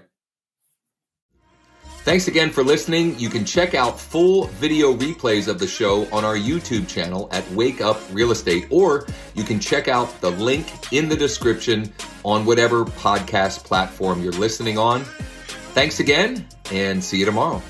Thanks 2.07 2.29
again 2.29 2.51
for 2.53 2.63
listening. 2.63 3.19
You 3.19 3.29
can 3.29 3.45
check 3.45 3.75
out 3.75 3.99
full 3.99 4.45
video 4.47 4.95
replays 4.95 5.49
of 5.49 5.59
the 5.59 5.67
show 5.67 6.07
on 6.13 6.25
our 6.25 6.37
YouTube 6.37 6.87
channel 6.87 7.29
at 7.33 7.43
Wake 7.51 7.81
Up 7.81 8.01
Real 8.13 8.31
Estate, 8.31 8.69
or 8.71 9.09
you 9.35 9.43
can 9.43 9.59
check 9.59 9.89
out 9.89 10.21
the 10.21 10.31
link 10.31 10.93
in 10.93 11.09
the 11.09 11.17
description 11.17 11.93
on 12.25 12.47
whatever 12.47 12.85
podcast 12.85 13.65
platform 13.65 14.23
you're 14.23 14.31
listening 14.35 14.79
on. 14.79 15.03
Thanks 15.75 15.99
again, 15.99 16.47
and 16.71 17.03
see 17.03 17.19
you 17.19 17.25
tomorrow. 17.25 17.61